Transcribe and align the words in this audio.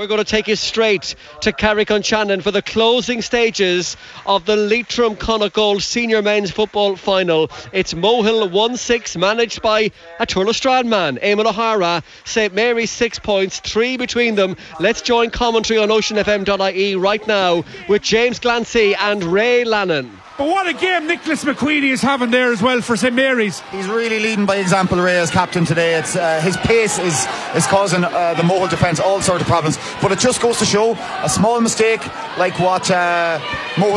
We're 0.00 0.06
going 0.06 0.16
to 0.16 0.24
take 0.24 0.48
you 0.48 0.56
straight 0.56 1.14
to 1.42 1.52
Carrick 1.52 1.90
on 1.90 2.00
Shannon 2.00 2.40
for 2.40 2.50
the 2.50 2.62
closing 2.62 3.20
stages 3.20 3.98
of 4.24 4.46
the 4.46 4.56
Leitrim 4.56 5.14
Connacht 5.14 5.52
Gold 5.52 5.82
Senior 5.82 6.22
Men's 6.22 6.50
Football 6.50 6.96
Final. 6.96 7.50
It's 7.74 7.92
Mohill 7.92 8.50
1 8.50 8.76
6, 8.78 9.16
managed 9.18 9.60
by 9.60 9.90
a 10.18 10.26
Tourlestrane 10.26 10.86
man, 10.86 11.18
Eamon 11.18 11.44
O'Hara. 11.44 12.02
St 12.24 12.54
Mary's 12.54 12.90
six 12.90 13.18
points, 13.18 13.60
three 13.60 13.98
between 13.98 14.36
them. 14.36 14.56
Let's 14.78 15.02
join 15.02 15.28
commentary 15.28 15.78
on 15.78 15.90
oceanfm.ie 15.90 16.94
right 16.94 17.26
now 17.26 17.62
with 17.86 18.00
James 18.00 18.40
Glancy 18.40 18.96
and 18.98 19.22
Ray 19.22 19.64
Lannon. 19.64 20.18
But 20.38 20.48
what 20.48 20.66
a 20.66 20.72
game 20.72 21.06
Nicholas 21.06 21.44
McQueenie 21.44 21.90
is 21.90 22.00
having 22.00 22.30
there 22.30 22.50
as 22.50 22.62
well 22.62 22.80
for 22.80 22.96
St 22.96 23.14
Mary's. 23.14 23.60
He's 23.72 23.86
really 23.86 24.18
leading 24.20 24.46
by 24.46 24.56
example, 24.56 24.98
Ray, 24.98 25.18
as 25.18 25.30
captain 25.30 25.66
today. 25.66 25.96
It's 25.96 26.16
uh, 26.16 26.40
his 26.40 26.56
pace 26.58 26.98
is 26.98 27.26
is 27.54 27.66
causing 27.66 28.04
uh, 28.04 28.34
the 28.34 28.42
Mohill 28.42 28.70
defence 28.70 29.00
all 29.00 29.20
sorts 29.20 29.42
of 29.42 29.48
problems. 29.48 29.78
But 30.00 30.12
it 30.12 30.18
just 30.18 30.40
goes 30.40 30.58
to 30.60 30.64
show 30.64 30.92
a 31.22 31.28
small 31.28 31.60
mistake 31.60 32.00
like 32.38 32.58
what 32.58 32.90
uh, 32.90 33.38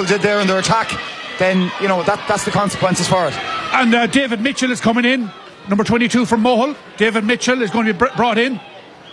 did 0.07 0.21
there 0.21 0.41
in 0.41 0.47
their 0.47 0.59
attack. 0.59 0.91
Then 1.39 1.71
you 1.79 1.88
know 1.88 2.03
that 2.03 2.25
that's 2.27 2.43
the 2.43 2.52
consequences 2.52 3.07
for 3.07 3.27
it. 3.27 3.33
And 3.73 3.95
uh, 3.95 4.07
David 4.07 4.41
Mitchell 4.41 4.71
is 4.71 4.81
coming 4.81 5.05
in, 5.05 5.31
number 5.69 5.85
22 5.85 6.25
from 6.25 6.43
Mohill. 6.43 6.75
David 6.97 7.23
Mitchell 7.23 7.61
is 7.61 7.71
going 7.71 7.85
to 7.85 7.93
be 7.93 7.97
br- 7.97 8.15
brought 8.17 8.38
in. 8.38 8.59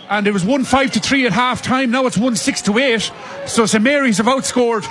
And 0.09 0.27
it 0.27 0.33
was 0.33 0.43
1 0.43 0.65
5 0.65 0.91
to 0.91 0.99
3 0.99 1.27
at 1.27 1.31
half 1.31 1.61
time. 1.61 1.91
Now 1.91 2.05
it's 2.07 2.17
1 2.17 2.35
6 2.35 2.61
to 2.63 2.77
8. 2.77 3.11
So 3.47 3.65
St 3.65 3.81
Mary's 3.81 4.17
have 4.17 4.25
outscored 4.25 4.83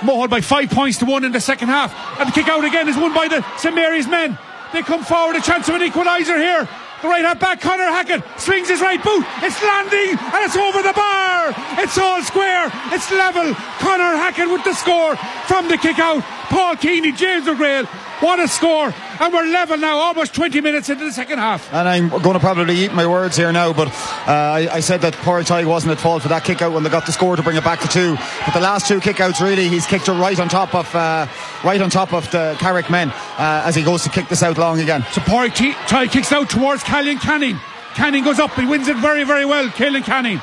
Mohill 0.00 0.28
by 0.28 0.40
five 0.40 0.70
points 0.70 0.98
to 0.98 1.04
one 1.04 1.24
in 1.24 1.32
the 1.32 1.40
second 1.40 1.68
half. 1.68 1.94
And 2.18 2.28
the 2.28 2.32
kick 2.32 2.48
out 2.48 2.64
again 2.64 2.88
is 2.88 2.96
won 2.96 3.14
by 3.14 3.28
the 3.28 3.44
St 3.56 3.74
Mary's 3.74 4.08
men. 4.08 4.38
They 4.72 4.82
come 4.82 5.04
forward, 5.04 5.36
a 5.36 5.40
chance 5.40 5.68
of 5.68 5.76
an 5.76 5.82
equaliser 5.82 6.36
here. 6.36 6.68
The 7.02 7.08
right 7.08 7.24
half 7.24 7.38
back, 7.38 7.60
Connor 7.60 7.84
Hackett 7.84 8.24
swings 8.40 8.68
his 8.68 8.80
right 8.80 9.02
boot. 9.02 9.24
It's 9.42 9.62
landing 9.62 10.16
and 10.18 10.40
it's 10.42 10.56
over 10.56 10.80
the 10.80 10.94
bar. 10.94 11.52
It's 11.78 11.98
all 11.98 12.22
square. 12.22 12.72
It's 12.92 13.10
level. 13.10 13.54
Connor 13.78 14.16
Hackett 14.16 14.48
with 14.48 14.64
the 14.64 14.72
score 14.72 15.14
from 15.46 15.68
the 15.68 15.76
kick 15.76 15.98
out. 15.98 16.22
Paul 16.48 16.76
Keeney, 16.76 17.12
James 17.12 17.46
McGrail. 17.46 17.84
What 18.22 18.40
a 18.40 18.48
score. 18.48 18.94
And 19.20 19.32
we're 19.32 19.46
level 19.46 19.76
now, 19.76 19.98
almost 19.98 20.34
20 20.34 20.60
minutes 20.60 20.88
into 20.88 21.04
the 21.04 21.12
second 21.12 21.38
half. 21.38 21.72
And 21.72 21.88
I'm 21.88 22.08
going 22.08 22.32
to 22.34 22.40
probably 22.40 22.76
eat 22.84 22.92
my 22.92 23.06
words 23.06 23.36
here 23.36 23.52
now, 23.52 23.72
but 23.72 23.88
uh, 23.88 24.32
I, 24.32 24.68
I, 24.72 24.80
said 24.80 25.02
that 25.02 25.14
Portaig 25.14 25.66
wasn't 25.66 25.92
at 25.92 26.00
fault 26.00 26.22
for 26.22 26.28
that 26.28 26.44
kick 26.44 26.62
out 26.62 26.72
when 26.72 26.82
they 26.82 26.90
got 26.90 27.06
the 27.06 27.12
score 27.12 27.36
to 27.36 27.42
bring 27.42 27.56
it 27.56 27.64
back 27.64 27.80
to 27.80 27.88
two. 27.88 28.16
But 28.44 28.54
the 28.54 28.60
last 28.60 28.88
two 28.88 29.00
kick 29.00 29.20
outs, 29.20 29.40
really, 29.40 29.68
he's 29.68 29.86
kicked 29.86 30.08
it 30.08 30.12
right 30.12 30.38
on 30.40 30.48
top 30.48 30.74
of 30.74 30.92
uh, 30.94 31.26
right 31.62 31.80
on 31.80 31.90
top 31.90 32.12
of 32.12 32.28
the 32.32 32.56
Carrick 32.58 32.90
men 32.90 33.10
uh, 33.10 33.62
as 33.64 33.74
he 33.74 33.82
goes 33.84 34.02
to 34.02 34.08
kick 34.10 34.28
this 34.28 34.42
out 34.42 34.58
long 34.58 34.80
again. 34.80 35.04
So 35.12 35.20
Portaig 35.20 36.10
kicks 36.10 36.32
out 36.32 36.50
towards 36.50 36.82
Callan 36.82 37.18
Canning. 37.18 37.58
Canning 37.94 38.24
goes 38.24 38.40
up, 38.40 38.52
he 38.54 38.66
wins 38.66 38.88
it 38.88 38.96
very, 38.96 39.22
very 39.24 39.44
well. 39.44 39.70
Callan 39.70 40.02
Canning. 40.02 40.40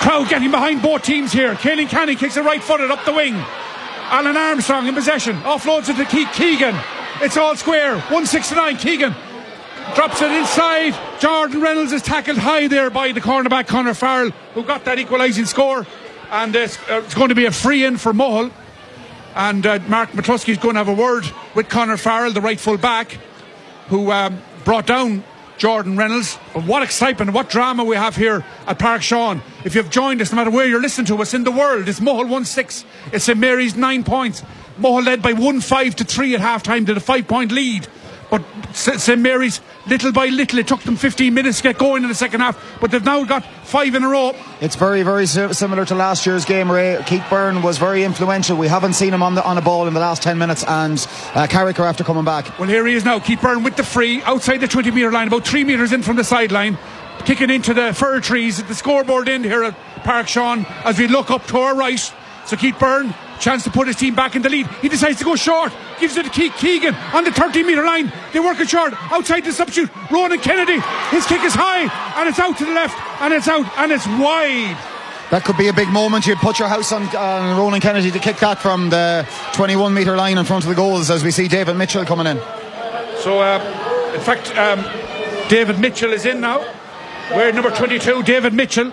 Crowd 0.00 0.28
getting 0.28 0.50
behind 0.50 0.80
both 0.80 1.02
teams 1.02 1.32
here. 1.32 1.54
Callan 1.56 1.88
Canning 1.88 2.16
kicks 2.16 2.36
it 2.36 2.44
right 2.44 2.62
footed 2.62 2.90
up 2.90 3.04
the 3.04 3.12
wing. 3.12 3.34
Alan 4.10 4.36
Armstrong 4.36 4.86
in 4.86 4.94
possession. 4.94 5.36
Offloads 5.40 5.90
it 5.90 5.96
to 5.96 6.24
Keegan. 6.32 6.74
It's 7.20 7.36
all 7.36 7.56
square. 7.56 7.94
169. 7.94 8.76
Keegan 8.76 9.12
drops 9.96 10.22
it 10.22 10.30
inside. 10.30 10.94
Jordan 11.18 11.60
Reynolds 11.60 11.90
is 11.90 12.00
tackled 12.00 12.38
high 12.38 12.68
there 12.68 12.90
by 12.90 13.10
the 13.10 13.20
cornerback 13.20 13.66
Connor 13.66 13.94
Farrell, 13.94 14.30
who 14.54 14.62
got 14.62 14.84
that 14.84 15.00
equalising 15.00 15.44
score. 15.44 15.84
And 16.30 16.54
it's, 16.54 16.78
uh, 16.88 17.02
it's, 17.04 17.14
going 17.14 17.30
to 17.30 17.34
be 17.34 17.46
a 17.46 17.50
free 17.50 17.84
in 17.84 17.96
for 17.96 18.12
Mohill. 18.12 18.52
And 19.34 19.66
uh, 19.66 19.80
Mark 19.88 20.10
McCluskey 20.10 20.50
is 20.50 20.58
going 20.58 20.74
to 20.74 20.84
have 20.84 20.88
a 20.88 20.94
word 20.94 21.24
with 21.56 21.68
Connor 21.68 21.96
Farrell, 21.96 22.32
the 22.32 22.40
right 22.40 22.60
full 22.60 22.78
back, 22.78 23.18
who 23.88 24.12
um, 24.12 24.40
brought 24.64 24.86
down 24.86 25.24
Jordan 25.56 25.96
Reynolds. 25.96 26.38
But 26.54 26.66
what 26.66 26.84
excitement, 26.84 27.32
what 27.32 27.50
drama 27.50 27.82
we 27.82 27.96
have 27.96 28.14
here 28.14 28.44
at 28.68 28.78
Park 28.78 29.02
Sean. 29.02 29.42
If 29.64 29.74
you've 29.74 29.90
joined 29.90 30.22
us, 30.22 30.30
no 30.30 30.36
matter 30.36 30.50
where 30.50 30.66
you're 30.66 30.80
listening 30.80 31.06
to 31.06 31.20
us 31.20 31.34
in 31.34 31.42
the 31.42 31.50
world, 31.50 31.88
it's 31.88 31.98
Mohill 31.98 32.28
1 32.28 32.44
6. 32.44 32.84
It's 33.12 33.24
St 33.24 33.38
Mary's 33.38 33.74
9 33.74 34.04
points. 34.04 34.44
Mohill 34.78 35.04
led 35.04 35.22
by 35.22 35.32
1 35.32 35.60
5 35.60 35.96
to 35.96 36.04
3 36.04 36.34
at 36.34 36.40
half 36.40 36.62
time 36.62 36.86
to 36.86 36.94
the 36.94 37.00
5 37.00 37.28
point 37.28 37.52
lead. 37.52 37.86
But 38.30 38.42
St 38.74 39.20
Mary's, 39.20 39.60
little 39.86 40.12
by 40.12 40.26
little, 40.26 40.58
it 40.58 40.68
took 40.68 40.82
them 40.82 40.96
15 40.96 41.32
minutes 41.32 41.58
to 41.58 41.62
get 41.62 41.78
going 41.78 42.02
in 42.02 42.10
the 42.10 42.14
second 42.14 42.40
half, 42.40 42.78
but 42.78 42.90
they've 42.90 43.04
now 43.04 43.24
got 43.24 43.42
five 43.64 43.94
in 43.94 44.04
a 44.04 44.08
row. 44.08 44.34
It's 44.60 44.76
very, 44.76 45.02
very 45.02 45.26
similar 45.26 45.86
to 45.86 45.94
last 45.94 46.26
year's 46.26 46.44
game, 46.44 46.70
Ray. 46.70 47.02
Keith 47.06 47.24
Byrne 47.30 47.62
was 47.62 47.78
very 47.78 48.04
influential. 48.04 48.58
We 48.58 48.68
haven't 48.68 48.92
seen 48.92 49.14
him 49.14 49.22
on 49.22 49.34
the 49.34 49.42
on 49.44 49.56
a 49.56 49.62
ball 49.62 49.86
in 49.88 49.94
the 49.94 50.00
last 50.00 50.22
10 50.22 50.36
minutes, 50.36 50.62
and 50.64 51.06
uh, 51.34 51.46
Carrick 51.46 51.78
after 51.78 52.04
coming 52.04 52.24
back. 52.24 52.58
Well, 52.58 52.68
here 52.68 52.86
he 52.86 52.94
is 52.94 53.04
now, 53.04 53.18
Keith 53.18 53.40
Byrne 53.40 53.62
with 53.62 53.76
the 53.76 53.84
free 53.84 54.22
outside 54.22 54.58
the 54.58 54.68
20 54.68 54.90
metre 54.90 55.10
line, 55.10 55.28
about 55.28 55.46
three 55.46 55.64
metres 55.64 55.92
in 55.94 56.02
from 56.02 56.16
the 56.16 56.24
sideline, 56.24 56.76
kicking 57.24 57.48
into 57.48 57.72
the 57.72 57.94
fir 57.94 58.20
trees 58.20 58.60
at 58.60 58.68
the 58.68 58.74
scoreboard 58.74 59.30
end 59.30 59.46
here 59.46 59.64
at 59.64 59.74
Park 60.04 60.28
Sean 60.28 60.66
as 60.84 60.98
we 60.98 61.08
look 61.08 61.30
up 61.30 61.46
to 61.46 61.58
our 61.58 61.74
right. 61.74 62.12
So 62.44 62.56
Keith 62.56 62.78
Byrne 62.78 63.14
Chance 63.40 63.64
to 63.64 63.70
put 63.70 63.86
his 63.86 63.96
team 63.96 64.14
back 64.14 64.34
in 64.36 64.42
the 64.42 64.48
lead. 64.48 64.66
He 64.82 64.88
decides 64.88 65.18
to 65.18 65.24
go 65.24 65.36
short. 65.36 65.72
Gives 66.00 66.16
it 66.16 66.24
to 66.24 66.30
Ke- 66.30 66.54
Keegan 66.56 66.94
on 67.14 67.24
the 67.24 67.32
30 67.32 67.62
metre 67.62 67.84
line. 67.84 68.12
They 68.32 68.40
work 68.40 68.58
it 68.60 68.68
short. 68.68 68.92
Outside 69.12 69.44
the 69.44 69.52
substitute. 69.52 69.90
Ronan 70.10 70.40
Kennedy. 70.40 70.80
His 71.10 71.26
kick 71.26 71.42
is 71.42 71.54
high. 71.54 71.82
And 72.20 72.28
it's 72.28 72.38
out 72.38 72.58
to 72.58 72.64
the 72.64 72.72
left. 72.72 72.96
And 73.22 73.32
it's 73.32 73.48
out. 73.48 73.66
And 73.78 73.92
it's 73.92 74.06
wide. 74.06 74.76
That 75.30 75.44
could 75.44 75.56
be 75.56 75.68
a 75.68 75.72
big 75.72 75.88
moment. 75.88 76.26
You'd 76.26 76.38
put 76.38 76.58
your 76.58 76.68
house 76.68 76.90
on, 76.90 77.04
on 77.14 77.58
Ronan 77.58 77.80
Kennedy 77.80 78.10
to 78.10 78.18
kick 78.18 78.38
that 78.38 78.58
from 78.60 78.90
the 78.90 79.28
21 79.52 79.92
metre 79.92 80.16
line 80.16 80.38
in 80.38 80.44
front 80.44 80.64
of 80.64 80.70
the 80.70 80.74
goals 80.74 81.10
as 81.10 81.22
we 81.22 81.30
see 81.30 81.48
David 81.48 81.76
Mitchell 81.76 82.04
coming 82.04 82.26
in. 82.26 82.38
So, 83.20 83.40
uh, 83.40 84.12
in 84.14 84.20
fact, 84.20 84.56
um, 84.56 84.80
David 85.48 85.78
Mitchell 85.78 86.12
is 86.12 86.24
in 86.24 86.40
now. 86.40 86.60
We're 87.30 87.52
number 87.52 87.70
22, 87.70 88.22
David 88.22 88.54
Mitchell. 88.54 88.92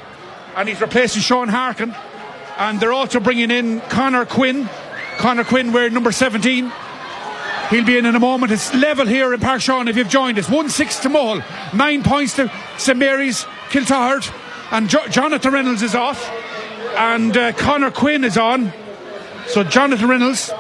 And 0.58 0.68
he's 0.70 0.82
replacing 0.82 1.22
Sean 1.22 1.48
Harkin 1.48 1.96
and 2.58 2.80
they're 2.80 2.94
also 2.94 3.20
bringing 3.20 3.52
in 3.52 3.82
Connor 3.82 4.26
Quinn. 4.26 4.70
Connor 5.18 5.44
Quinn, 5.44 5.72
we're 5.72 5.90
number 5.90 6.12
17. 6.12 6.72
He'll 7.70 7.86
be 7.86 7.98
in 7.98 8.06
in 8.06 8.16
a 8.16 8.20
moment. 8.20 8.52
It's 8.52 8.74
level 8.74 9.08
here 9.08 9.34
in 9.34 9.40
Park 9.40 9.62
Sean 9.62 9.88
if 9.88 9.98
you've 9.98 10.10
joined 10.10 10.38
us. 10.38 10.50
1 10.50 10.70
6 10.70 11.00
to 11.00 11.10
Mohill, 11.10 11.74
9 11.74 12.04
points 12.04 12.36
to 12.36 12.52
St 12.78 12.98
Mary's, 12.98 13.44
Kiltoghert, 13.70 14.32
and 14.72 14.90
jo- 14.90 15.08
Jonathan 15.08 15.54
Reynolds 15.54 15.82
is 15.82 15.96
off, 15.96 16.30
and 16.96 17.36
uh, 17.36 17.52
Connor 17.54 17.92
Quinn 17.92 18.24
is 18.24 18.38
on. 18.38 18.72
So, 19.48 19.64
Jonathan 19.64 20.10
Reynolds. 20.10 20.52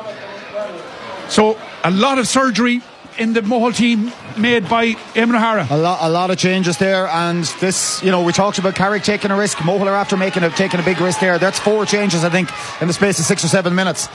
So, 1.29 1.59
a 1.83 1.91
lot 1.91 2.17
of 2.17 2.27
surgery 2.27 2.81
in 3.17 3.33
the 3.33 3.41
Mohill 3.41 3.75
team 3.75 4.11
made 4.37 4.67
by 4.67 4.93
Eamon 5.13 5.35
O'Hara. 5.35 5.67
A 5.69 5.77
lot, 5.77 5.99
a 6.01 6.09
lot 6.09 6.31
of 6.31 6.37
changes 6.37 6.77
there, 6.77 7.07
and 7.07 7.43
this, 7.59 8.01
you 8.03 8.11
know, 8.11 8.23
we 8.23 8.33
talked 8.33 8.57
about 8.57 8.75
Carrick 8.75 9.03
taking 9.03 9.31
a 9.31 9.37
risk. 9.37 9.57
Mohill 9.59 9.87
are 9.87 9.95
after 9.95 10.17
making 10.17 10.43
a 10.43 10.49
taking 10.49 10.79
a 10.79 10.83
big 10.83 10.99
risk 10.99 11.19
there. 11.19 11.37
That's 11.39 11.59
four 11.59 11.85
changes, 11.85 12.23
I 12.23 12.29
think, 12.29 12.49
in 12.81 12.87
the 12.87 12.93
space 12.93 13.19
of 13.19 13.25
six 13.25 13.43
or 13.43 13.47
seven 13.47 13.75
minutes. 13.75 14.09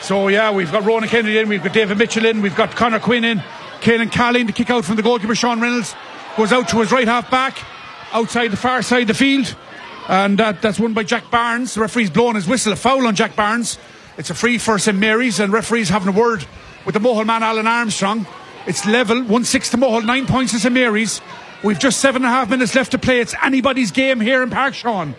So 0.00 0.28
yeah, 0.28 0.52
we've 0.52 0.70
got 0.70 0.84
Ronan 0.84 1.08
Kennedy 1.08 1.38
in, 1.38 1.48
we've 1.48 1.62
got 1.62 1.72
David 1.72 1.98
Mitchell 1.98 2.24
in, 2.24 2.40
we've 2.40 2.54
got 2.54 2.76
Connor 2.76 3.00
Quinn 3.00 3.24
in, 3.24 3.42
Caelan 3.80 4.12
Callan 4.12 4.46
to 4.46 4.52
kick 4.52 4.70
out 4.70 4.84
from 4.84 4.96
the 4.96 5.02
goalkeeper. 5.02 5.34
Sean 5.34 5.60
Reynolds 5.60 5.94
goes 6.36 6.52
out 6.52 6.68
to 6.68 6.78
his 6.78 6.92
right 6.92 7.08
half 7.08 7.30
back, 7.30 7.58
outside 8.12 8.48
the 8.48 8.56
far 8.56 8.82
side 8.82 9.02
of 9.02 9.08
the 9.08 9.14
field, 9.14 9.56
and 10.08 10.38
that, 10.38 10.62
that's 10.62 10.78
won 10.78 10.92
by 10.92 11.02
Jack 11.02 11.30
Barnes. 11.30 11.74
The 11.74 11.80
referee's 11.80 12.10
blowing 12.10 12.36
his 12.36 12.46
whistle, 12.46 12.72
a 12.72 12.76
foul 12.76 13.06
on 13.06 13.16
Jack 13.16 13.34
Barnes. 13.34 13.78
It's 14.16 14.30
a 14.30 14.34
free 14.34 14.58
for 14.58 14.78
St 14.78 14.96
Mary's, 14.96 15.40
and 15.40 15.52
referees 15.52 15.88
having 15.88 16.08
a 16.08 16.16
word 16.16 16.46
with 16.88 16.94
the 16.94 17.06
Mohill 17.06 17.26
man 17.26 17.42
Alan 17.42 17.66
Armstrong. 17.66 18.26
It's 18.66 18.86
level, 18.86 19.22
1 19.22 19.44
6 19.44 19.70
to 19.72 19.76
Mohill, 19.76 20.06
9 20.06 20.26
points 20.26 20.52
to 20.52 20.58
St 20.58 20.72
Mary's. 20.72 21.20
We've 21.62 21.78
just 21.78 22.00
seven 22.00 22.22
and 22.24 22.32
a 22.32 22.34
half 22.34 22.48
minutes 22.48 22.74
left 22.74 22.92
to 22.92 22.98
play. 22.98 23.20
It's 23.20 23.34
anybody's 23.42 23.90
game 23.90 24.20
here 24.20 24.42
in 24.42 24.48
Park 24.48 24.72
Sean. 24.72 25.14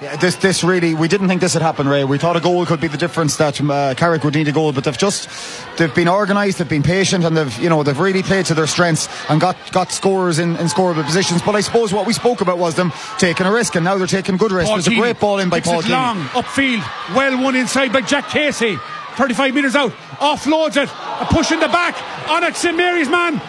Yeah, 0.00 0.16
this 0.16 0.36
this 0.36 0.64
really 0.64 0.94
we 0.94 1.06
didn't 1.06 1.28
think 1.28 1.42
this 1.42 1.52
would 1.52 1.62
happen, 1.62 1.86
Ray. 1.86 2.04
We 2.04 2.16
thought 2.16 2.36
a 2.36 2.40
goal 2.40 2.64
could 2.64 2.80
be 2.80 2.88
the 2.88 2.96
difference 2.96 3.36
that 3.36 3.60
uh, 3.60 3.94
Carrick 3.94 4.24
would 4.24 4.34
need 4.34 4.48
a 4.48 4.52
goal, 4.52 4.72
but 4.72 4.84
they've 4.84 4.96
just 4.96 5.28
they've 5.76 5.94
been 5.94 6.08
organised, 6.08 6.58
they've 6.58 6.68
been 6.68 6.82
patient, 6.82 7.24
and 7.24 7.36
they've 7.36 7.58
you 7.58 7.68
know 7.68 7.82
they've 7.82 7.98
really 7.98 8.22
played 8.22 8.46
to 8.46 8.54
their 8.54 8.66
strengths 8.66 9.08
and 9.28 9.38
got 9.38 9.56
got 9.72 9.92
scores 9.92 10.38
in, 10.38 10.56
in 10.56 10.66
scoreable 10.66 11.04
positions. 11.04 11.42
But 11.42 11.56
I 11.56 11.60
suppose 11.60 11.92
what 11.92 12.06
we 12.06 12.14
spoke 12.14 12.40
about 12.40 12.56
was 12.56 12.74
them 12.74 12.92
taking 13.18 13.46
a 13.46 13.52
risk, 13.52 13.74
and 13.74 13.84
now 13.84 13.98
they're 13.98 14.06
taking 14.06 14.38
good 14.38 14.52
risk. 14.52 14.68
Paul 14.68 14.76
There's 14.76 14.88
a 14.88 14.94
great 14.94 15.20
ball 15.20 15.40
in 15.40 15.50
by 15.50 15.60
Paul 15.60 15.82
long 15.88 16.24
upfield, 16.28 17.14
well 17.14 17.42
won 17.42 17.56
inside 17.56 17.92
by 17.92 18.02
Jack 18.02 18.28
Casey. 18.28 18.78
35 19.16 19.54
metres 19.54 19.76
out, 19.76 19.92
offloads 20.18 20.76
it, 20.76 20.88
a 20.88 21.26
push 21.26 21.50
in 21.52 21.60
the 21.60 21.68
back 21.68 21.96
on 22.28 22.44
it, 22.44 22.54
St. 22.56 22.76
Mary's 22.76 23.08
man, 23.08 23.40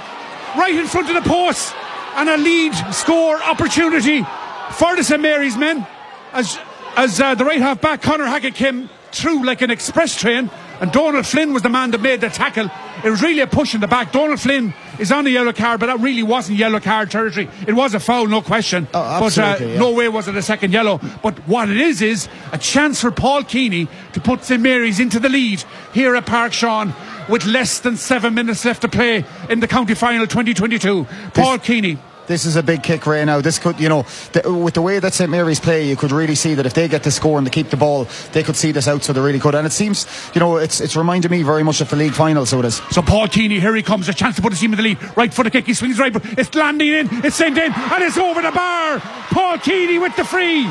right 0.57 0.73
in 0.73 0.87
front 0.87 1.09
of 1.09 1.21
the 1.21 1.29
post, 1.29 1.75
and 2.15 2.29
a 2.29 2.37
lead 2.37 2.73
score 2.93 3.41
opportunity 3.43 4.25
for 4.71 4.95
the 4.95 5.03
St. 5.03 5.21
Mary's 5.21 5.57
men. 5.57 5.85
As 6.33 6.57
as 6.95 7.21
uh, 7.21 7.35
the 7.35 7.45
right 7.45 7.61
half 7.61 7.79
back 7.79 8.01
Connor 8.01 8.25
Hackett 8.25 8.55
came 8.55 8.89
through 9.11 9.45
like 9.45 9.61
an 9.61 9.69
express 9.71 10.19
train 10.19 10.49
and 10.79 10.91
Donald 10.91 11.25
Flynn 11.25 11.53
was 11.53 11.63
the 11.63 11.69
man 11.69 11.91
that 11.91 12.01
made 12.01 12.21
the 12.21 12.29
tackle. 12.29 12.69
It 13.03 13.09
was 13.09 13.21
really 13.21 13.41
a 13.41 13.47
push 13.47 13.74
in 13.75 13.81
the 13.81 13.88
back. 13.88 14.12
Donald 14.12 14.39
Flynn 14.39 14.74
is 15.00 15.12
on 15.12 15.24
the 15.24 15.31
yellow 15.31 15.53
card, 15.53 15.79
but 15.79 15.88
that 15.88 16.00
really 16.00 16.24
wasn't 16.24 16.57
yellow 16.57 16.79
card 16.79 17.12
territory. 17.12 17.50
It 17.68 17.74
was 17.74 17.94
a 17.94 18.00
foul, 18.00 18.27
no 18.27 18.41
question. 18.41 18.88
Oh, 18.94 19.19
but 19.19 19.38
uh, 19.38 19.57
yeah. 19.59 19.77
no 19.77 19.91
way 19.91 20.09
was 20.09 20.27
it 20.27 20.35
a 20.35 20.41
second 20.41 20.74
yellow. 20.74 21.00
But 21.21 21.39
what 21.47 21.69
it 21.69 21.77
is 21.77 22.01
is 22.01 22.27
a 22.51 22.57
chance 22.57 23.01
for 23.01 23.12
Paul 23.12 23.44
Keeney 23.44 23.88
to 24.13 24.19
put 24.19 24.44
St 24.44 24.62
Mary's 24.62 25.00
into 25.00 25.19
the 25.19 25.29
lead 25.29 25.63
here 25.94 26.15
at 26.15 26.25
Park 26.25 26.53
Sean 26.53 26.94
with 27.29 27.45
less 27.45 27.79
than 27.79 27.97
seven 27.97 28.33
minutes 28.33 28.65
left 28.65 28.81
to 28.81 28.88
play 28.88 29.25
in 29.50 29.59
the 29.59 29.68
county 29.68 29.94
final 29.94 30.25
2022. 30.25 31.06
Paul 31.33 31.59
Keeney. 31.59 31.97
This 32.27 32.45
is 32.45 32.56
a 32.56 32.63
big 32.63 32.83
kick 32.83 33.07
right 33.07 33.24
now. 33.24 33.41
This 33.41 33.57
could, 33.57 33.79
you 33.79 33.89
know, 33.89 34.06
the, 34.33 34.53
with 34.53 34.74
the 34.74 34.81
way 34.81 35.00
that 35.00 35.13
St 35.13 35.29
Mary's 35.29 35.59
play, 35.59 35.88
you 35.88 35.95
could 35.95 36.12
really 36.12 36.35
see 36.35 36.53
that 36.56 36.65
if 36.65 36.74
they 36.74 36.88
get 36.88 37.03
to 37.03 37.12
score 37.12 37.38
and 37.38 37.47
to 37.47 37.51
keep 37.51 37.69
the 37.69 37.77
ball, 37.77 38.07
they 38.33 38.44
could 38.44 38.56
see 38.56 38.71
this 38.71 38.88
out. 38.88 39.03
So 39.03 39.13
they're 39.13 39.24
really 39.24 39.39
could. 39.39 39.56
And 39.56 39.65
it 39.65 39.71
seems, 39.71 40.06
you 40.35 40.39
know, 40.39 40.57
it's 40.57 40.81
it's 40.81 40.95
reminded 40.95 41.31
me 41.31 41.44
very 41.44 41.63
much 41.63 41.81
of 41.81 41.89
the 41.89 41.95
league 41.95 42.13
final. 42.13 42.45
So 42.45 42.59
it 42.59 42.65
is. 42.65 42.81
So 42.91 43.01
Paul 43.01 43.27
Keaney, 43.27 43.59
here 43.59 43.75
he 43.75 43.81
comes, 43.81 44.09
a 44.09 44.13
chance 44.13 44.35
to 44.35 44.41
put 44.41 44.51
his 44.51 44.59
team 44.59 44.74
in 44.74 44.77
the 44.77 44.83
lead. 44.83 45.18
Right 45.18 45.33
foot 45.33 45.47
a 45.47 45.50
kick, 45.50 45.65
he 45.65 45.74
swings 45.74 46.00
right, 46.00 46.13
but 46.13 46.24
it's 46.38 46.53
landing 46.53 46.89
in, 46.89 47.07
it's 47.25 47.38
sent 47.38 47.57
in, 47.57 47.71
and 47.74 48.03
it's 48.03 48.18
over 48.18 48.41
the 48.41 48.51
bar. 48.51 49.00
Paul 49.00 49.57
Keaney 49.57 50.01
with 50.01 50.15
the 50.15 50.24
free. 50.24 50.69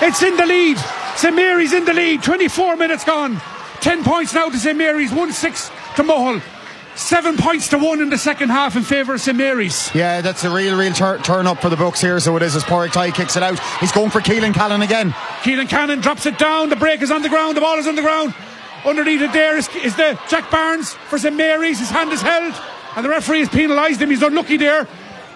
It's 0.00 0.22
in 0.22 0.36
the 0.36 0.46
lead. 0.46 0.78
St 1.16 1.34
Mary's 1.34 1.72
in 1.72 1.84
the 1.84 1.94
lead. 1.94 2.22
24 2.22 2.76
minutes 2.76 3.04
gone. 3.04 3.40
10 3.80 4.02
points 4.02 4.34
now 4.34 4.48
to 4.48 4.58
St 4.58 4.76
Mary's. 4.76 5.12
1 5.12 5.32
6 5.32 5.68
to 5.96 6.02
Mohill. 6.02 6.42
Seven 6.94 7.38
points 7.38 7.68
to 7.68 7.78
one 7.78 8.02
in 8.02 8.10
the 8.10 8.18
second 8.18 8.50
half 8.50 8.76
in 8.76 8.82
favour 8.82 9.14
of 9.14 9.20
St 9.20 9.36
Mary's. 9.36 9.94
Yeah, 9.94 10.20
that's 10.20 10.44
a 10.44 10.50
real, 10.50 10.76
real 10.76 10.92
tur- 10.92 11.18
turn 11.18 11.46
up 11.46 11.62
for 11.62 11.70
the 11.70 11.76
books 11.76 12.00
here. 12.00 12.20
So 12.20 12.36
it 12.36 12.42
is 12.42 12.54
as 12.54 12.64
Porrick 12.64 12.92
Ty 12.92 13.12
kicks 13.12 13.36
it 13.36 13.42
out. 13.42 13.58
He's 13.80 13.92
going 13.92 14.10
for 14.10 14.20
Keelan 14.20 14.52
Callan 14.52 14.82
again. 14.82 15.12
Keelan 15.42 15.68
Cannon 15.68 16.00
drops 16.00 16.26
it 16.26 16.38
down. 16.38 16.68
The 16.68 16.76
break 16.76 17.00
is 17.00 17.10
on 17.10 17.22
the 17.22 17.30
ground. 17.30 17.56
The 17.56 17.62
ball 17.62 17.78
is 17.78 17.86
on 17.86 17.94
the 17.96 18.02
ground. 18.02 18.34
Underneath 18.84 19.22
it 19.22 19.32
there 19.32 19.56
is, 19.56 19.68
is 19.76 19.96
the 19.96 20.20
Jack 20.28 20.50
Barnes 20.50 20.92
for 20.92 21.18
St 21.18 21.34
Mary's. 21.34 21.78
His 21.78 21.88
hand 21.88 22.12
is 22.12 22.20
held, 22.20 22.54
and 22.96 23.04
the 23.04 23.08
referee 23.08 23.38
has 23.38 23.48
penalised 23.48 24.02
him. 24.02 24.10
He's 24.10 24.22
unlucky 24.22 24.58
there. 24.58 24.86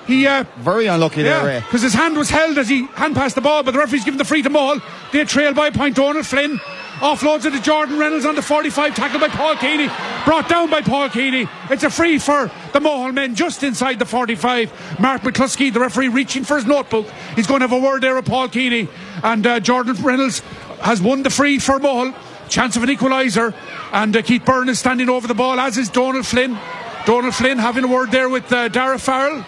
He 0.07 0.27
uh, 0.27 0.45
very 0.59 0.87
unlucky 0.87 1.23
yeah, 1.23 1.43
there, 1.43 1.61
Because 1.63 1.83
his 1.83 1.95
hand 1.95 2.17
was 2.17 2.31
held 2.31 2.59
as 2.59 2.69
he 2.69 2.87
hand 2.87 3.17
passed 3.17 3.35
the 3.35 3.41
ball, 3.41 3.63
but 3.63 3.73
the 3.73 3.79
referee's 3.79 4.05
given 4.05 4.19
the 4.19 4.25
free 4.25 4.43
to 4.43 4.51
Mohill. 4.51 4.83
They 5.11 5.25
trail 5.25 5.53
by 5.55 5.69
a 5.69 5.73
point. 5.73 5.97
Donald 5.97 6.27
Flynn 6.27 6.61
offloads 7.01 7.45
it 7.45 7.51
to 7.51 7.61
Jordan 7.61 7.99
Reynolds 7.99 8.25
on 8.25 8.35
the 8.35 8.43
45, 8.43 8.95
tackled 8.95 9.21
by 9.21 9.29
Paul 9.29 9.55
Keaney, 9.57 10.25
brought 10.25 10.49
down 10.49 10.71
by 10.71 10.81
Paul 10.81 11.09
Keaney. 11.09 11.49
It's 11.71 11.85
a 11.85 11.91
free 11.91 12.19
for 12.19 12.51
the 12.73 12.81
Mohill 12.81 13.13
men 13.13 13.35
just 13.35 13.63
inside 13.63 13.99
the 13.99 14.05
45. 14.05 15.01
Mark 15.01 15.23
McCluskey, 15.23 15.73
the 15.73 15.81
referee, 15.81 16.09
reaching 16.09 16.45
for 16.45 16.57
his 16.57 16.67
notebook. 16.67 17.07
He's 17.35 17.47
going 17.47 17.61
to 17.61 17.69
have 17.69 17.77
a 17.77 17.85
word 17.85 18.03
there 18.03 18.15
with 18.15 18.27
Paul 18.27 18.49
Keaney, 18.49 18.89
and 19.23 19.47
uh, 19.47 19.61
Jordan 19.61 19.95
Reynolds 20.03 20.41
has 20.81 21.01
won 21.03 21.23
the 21.23 21.31
free 21.31 21.59
for 21.59 21.79
Mohill. 21.79 22.15
Chance 22.49 22.77
of 22.77 22.85
an 22.85 22.89
equaliser, 22.89 23.55
and 23.93 24.17
uh, 24.17 24.23
Keith 24.23 24.45
Byrne 24.45 24.69
is 24.69 24.79
standing 24.79 25.09
over 25.09 25.27
the 25.27 25.35
ball, 25.35 25.59
as 25.59 25.77
is 25.79 25.89
Donald 25.89 26.27
Flynn. 26.27 26.57
Donald 27.05 27.35
Flynn 27.35 27.59
having 27.59 27.85
a 27.85 27.89
word 27.89 28.11
there 28.11 28.29
with 28.29 28.53
uh, 28.53 28.69
Dara 28.69 28.99
Farrell 28.99 29.45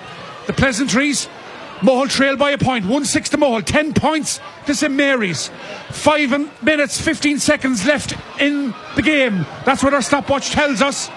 the 0.48 0.54
pleasantries. 0.54 1.28
Mohill 1.80 2.10
trail 2.10 2.36
by 2.36 2.50
a 2.50 2.58
point, 2.58 2.86
1 2.86 3.04
6 3.04 3.28
to 3.30 3.36
Mohill, 3.36 3.64
10 3.64 3.94
points 3.94 4.40
to 4.66 4.74
St 4.74 4.92
Mary's. 4.92 5.50
5 5.90 6.62
minutes, 6.62 7.00
15 7.00 7.38
seconds 7.38 7.86
left 7.86 8.14
in 8.40 8.74
the 8.96 9.02
game. 9.02 9.46
That's 9.64 9.82
what 9.82 9.94
our 9.94 10.02
stopwatch 10.02 10.50
tells 10.50 10.82
us. 10.82 11.08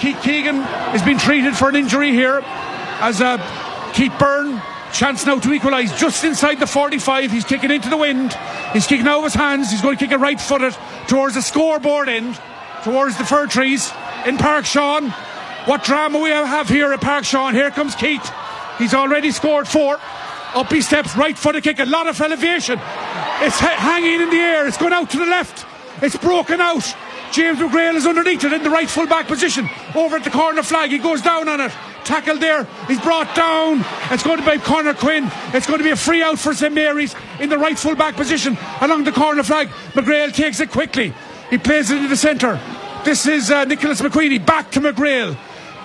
Keith 0.00 0.20
Keegan 0.22 0.56
has 0.56 1.02
been 1.02 1.18
treated 1.18 1.56
for 1.56 1.68
an 1.68 1.76
injury 1.76 2.12
here 2.12 2.40
as 2.44 3.20
uh, 3.20 3.38
Keith 3.94 4.12
Byrne. 4.18 4.60
Chance 4.92 5.26
now 5.26 5.38
to 5.38 5.52
equalise 5.52 5.92
just 5.98 6.24
inside 6.24 6.60
the 6.60 6.66
45. 6.66 7.30
He's 7.30 7.44
kicking 7.44 7.70
into 7.70 7.90
the 7.90 7.96
wind. 7.96 8.32
He's 8.72 8.86
kicking 8.86 9.06
out 9.06 9.18
of 9.18 9.24
his 9.24 9.34
hands. 9.34 9.70
He's 9.70 9.82
going 9.82 9.98
to 9.98 10.04
kick 10.04 10.12
it 10.12 10.18
right 10.18 10.40
footed 10.40 10.76
towards 11.08 11.34
the 11.34 11.42
scoreboard 11.42 12.08
end, 12.08 12.38
towards 12.84 13.18
the 13.18 13.24
fir 13.24 13.46
trees 13.46 13.92
in 14.24 14.38
Park 14.38 14.64
Sean. 14.64 15.10
What 15.66 15.84
drama 15.84 16.20
we 16.20 16.30
have 16.30 16.68
here 16.68 16.92
at 16.92 17.00
Park 17.00 17.24
Sean. 17.24 17.52
Here 17.52 17.70
comes 17.70 17.94
Keith. 17.94 18.30
He's 18.78 18.94
already 18.94 19.30
scored 19.30 19.66
four. 19.68 19.98
Up 20.54 20.72
he 20.72 20.80
steps, 20.80 21.16
right 21.16 21.36
for 21.36 21.52
the 21.52 21.60
kick, 21.60 21.78
a 21.80 21.84
lot 21.84 22.06
of 22.06 22.20
elevation. 22.20 22.78
It's 22.78 23.60
ha- 23.60 23.76
hanging 23.76 24.22
in 24.22 24.30
the 24.30 24.36
air, 24.36 24.66
it's 24.66 24.78
going 24.78 24.92
out 24.92 25.10
to 25.10 25.18
the 25.18 25.26
left. 25.26 25.66
It's 26.02 26.16
broken 26.16 26.60
out. 26.60 26.94
James 27.32 27.58
McGrail 27.58 27.94
is 27.94 28.06
underneath 28.06 28.44
it 28.44 28.52
in 28.52 28.62
the 28.62 28.70
right 28.70 28.88
full 28.88 29.06
back 29.06 29.26
position. 29.26 29.68
Over 29.94 30.16
at 30.16 30.24
the 30.24 30.30
corner 30.30 30.62
flag, 30.62 30.90
he 30.90 30.98
goes 30.98 31.22
down 31.22 31.48
on 31.48 31.60
it. 31.60 31.72
Tackled 32.04 32.40
there, 32.40 32.64
he's 32.86 33.00
brought 33.00 33.34
down. 33.34 33.84
It's 34.12 34.22
going 34.22 34.42
to 34.42 34.48
be 34.48 34.58
Connor 34.58 34.94
Quinn. 34.94 35.28
It's 35.52 35.66
going 35.66 35.78
to 35.78 35.84
be 35.84 35.90
a 35.90 35.96
free 35.96 36.22
out 36.22 36.38
for 36.38 36.54
St 36.54 36.72
Mary's 36.72 37.16
in 37.40 37.48
the 37.48 37.58
right 37.58 37.78
full 37.78 37.96
back 37.96 38.14
position 38.14 38.56
along 38.80 39.04
the 39.04 39.12
corner 39.12 39.42
flag. 39.42 39.68
McGrail 39.92 40.32
takes 40.32 40.60
it 40.60 40.70
quickly. 40.70 41.12
He 41.50 41.58
plays 41.58 41.90
it 41.90 41.98
in 41.98 42.08
the 42.08 42.16
centre. 42.16 42.60
This 43.04 43.26
is 43.26 43.50
uh, 43.50 43.64
Nicholas 43.64 44.00
McQueenie 44.00 44.44
back 44.44 44.70
to 44.72 44.80
McGrail. 44.80 45.36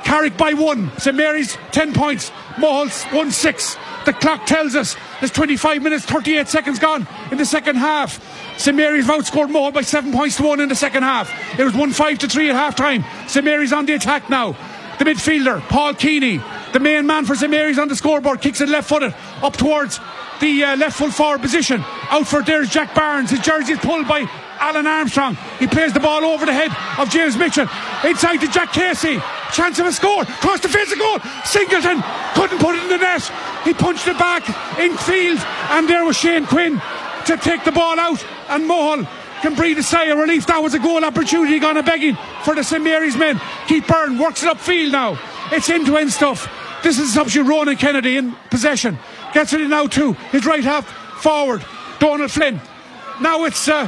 Carrick 0.03 0.38
by 0.38 0.53
one. 0.53 0.92
St 0.98 1.15
Mary's 1.15 1.57
10 1.71 1.94
points. 1.94 2.31
Mohill's 2.56 3.03
1 3.06 3.31
6. 3.31 3.77
The 4.06 4.13
clock 4.13 4.45
tells 4.45 4.75
us 4.75 4.95
there's 5.19 5.31
25 5.31 5.81
minutes, 5.81 6.06
38 6.06 6.48
seconds 6.48 6.80
gone 6.80 7.07
in 7.31 7.38
the 7.38 7.45
second 7.45 7.75
half. 7.75 8.19
St 8.57 8.75
Mary's 8.75 9.07
outscored 9.07 9.51
Mohill 9.51 9.74
by 9.74 9.81
7 9.81 10.12
points 10.12 10.38
to 10.38 10.44
1 10.44 10.59
in 10.59 10.69
the 10.69 10.75
second 10.75 11.03
half. 11.03 11.31
It 11.59 11.63
was 11.63 11.74
1 11.74 11.92
5 11.92 12.19
to 12.19 12.27
3 12.27 12.50
at 12.50 12.56
half 12.56 12.75
time. 12.75 13.06
St 13.27 13.45
Mary's 13.45 13.74
on 13.74 13.86
the 13.86 13.94
attack 13.94 14.30
now. 14.30 14.56
The 14.98 15.06
midfielder, 15.06 15.62
Paul 15.62 15.94
Keaney, 15.94 16.44
the 16.74 16.80
main 16.80 17.07
man 17.07 17.25
for 17.25 17.36
St 17.36 17.50
Mary's 17.50 17.80
on 17.80 17.88
the 17.88 17.95
scoreboard, 17.95 18.42
kicks 18.42 18.62
it 18.62 18.69
left 18.69 18.89
footed 18.89 19.15
up 19.42 19.56
towards 19.57 20.00
the 20.39 20.63
uh, 20.63 20.75
left 20.75 20.98
full 20.98 21.12
forward 21.12 21.42
position. 21.42 21.83
Out 22.09 22.27
for 22.27 22.42
there's 22.42 22.69
Jack 22.69 22.94
Barnes. 22.94 23.30
His 23.30 23.39
jersey 23.39 23.74
is 23.74 23.80
pulled 23.80 24.07
by 24.07 24.27
Alan 24.59 24.88
Armstrong. 24.88 25.38
He 25.59 25.68
plays 25.68 25.94
the 25.94 26.00
ball 26.00 26.24
over 26.24 26.45
the 26.45 26.53
head 26.53 26.71
of 27.00 27.09
James 27.09 27.38
Mitchell. 27.38 27.68
Inside 28.03 28.38
to 28.38 28.48
Jack 28.48 28.74
Casey. 28.74 29.19
Chance 29.51 29.80
of 29.80 29.88
a 29.88 29.92
score. 29.92 30.25
Cross 30.25 30.62
the 30.62 30.69
field, 30.69 30.92
a 30.92 30.95
goal. 30.95 31.19
Singleton 31.44 32.01
couldn't 32.33 32.59
put 32.59 32.75
it 32.75 32.83
in 32.83 32.89
the 32.89 32.98
net. 32.98 33.21
He 33.63 33.74
punched 33.74 34.07
it 34.07 34.18
back 34.18 34.48
in 34.80 34.98
field. 34.98 35.39
And 35.71 35.89
there 35.89 36.06
was 36.06 36.15
Shane 36.15 36.45
Quinn 36.45 36.81
to 37.25 37.38
take 37.38 37.63
the 37.63 37.71
ball 37.71 38.00
out. 38.00 38.25
And 38.50 38.69
Mohill 38.69 39.07
can 39.42 39.56
breathe 39.56 39.77
a 39.77 39.83
sigh 39.83 40.06
of 40.06 40.18
relief. 40.18 40.45
That 40.48 40.62
was 40.63 40.74
a 40.74 40.80
goal 40.80 41.03
opportunity 41.03 41.59
gone 41.59 41.77
a 41.77 41.83
begging 41.83 42.18
for 42.44 42.56
the 42.56 42.63
St 42.63 42.83
Mary's 42.83 43.18
men. 43.18 43.42
Keith 43.68 43.86
Byrne 43.88 44.18
works 44.18 44.44
it 44.44 44.50
upfield 44.50 44.92
now. 44.92 45.19
It's 45.51 45.69
end 45.69 45.86
to 45.88 45.98
end 45.98 46.12
stuff. 46.12 46.50
This 46.83 46.98
is 46.98 47.13
substitute 47.13 47.48
Ronan 47.48 47.75
Kennedy 47.75 48.18
in 48.18 48.33
possession. 48.50 48.98
Gets 49.33 49.53
it 49.53 49.62
in 49.62 49.69
now 49.69 49.88
too. 49.88 50.13
His 50.31 50.45
right 50.45 50.63
half 50.63 50.88
forward. 51.21 51.65
Donald 52.00 52.31
Flynn. 52.31 52.59
Now 53.19 53.44
it's 53.45 53.68
uh, 53.68 53.88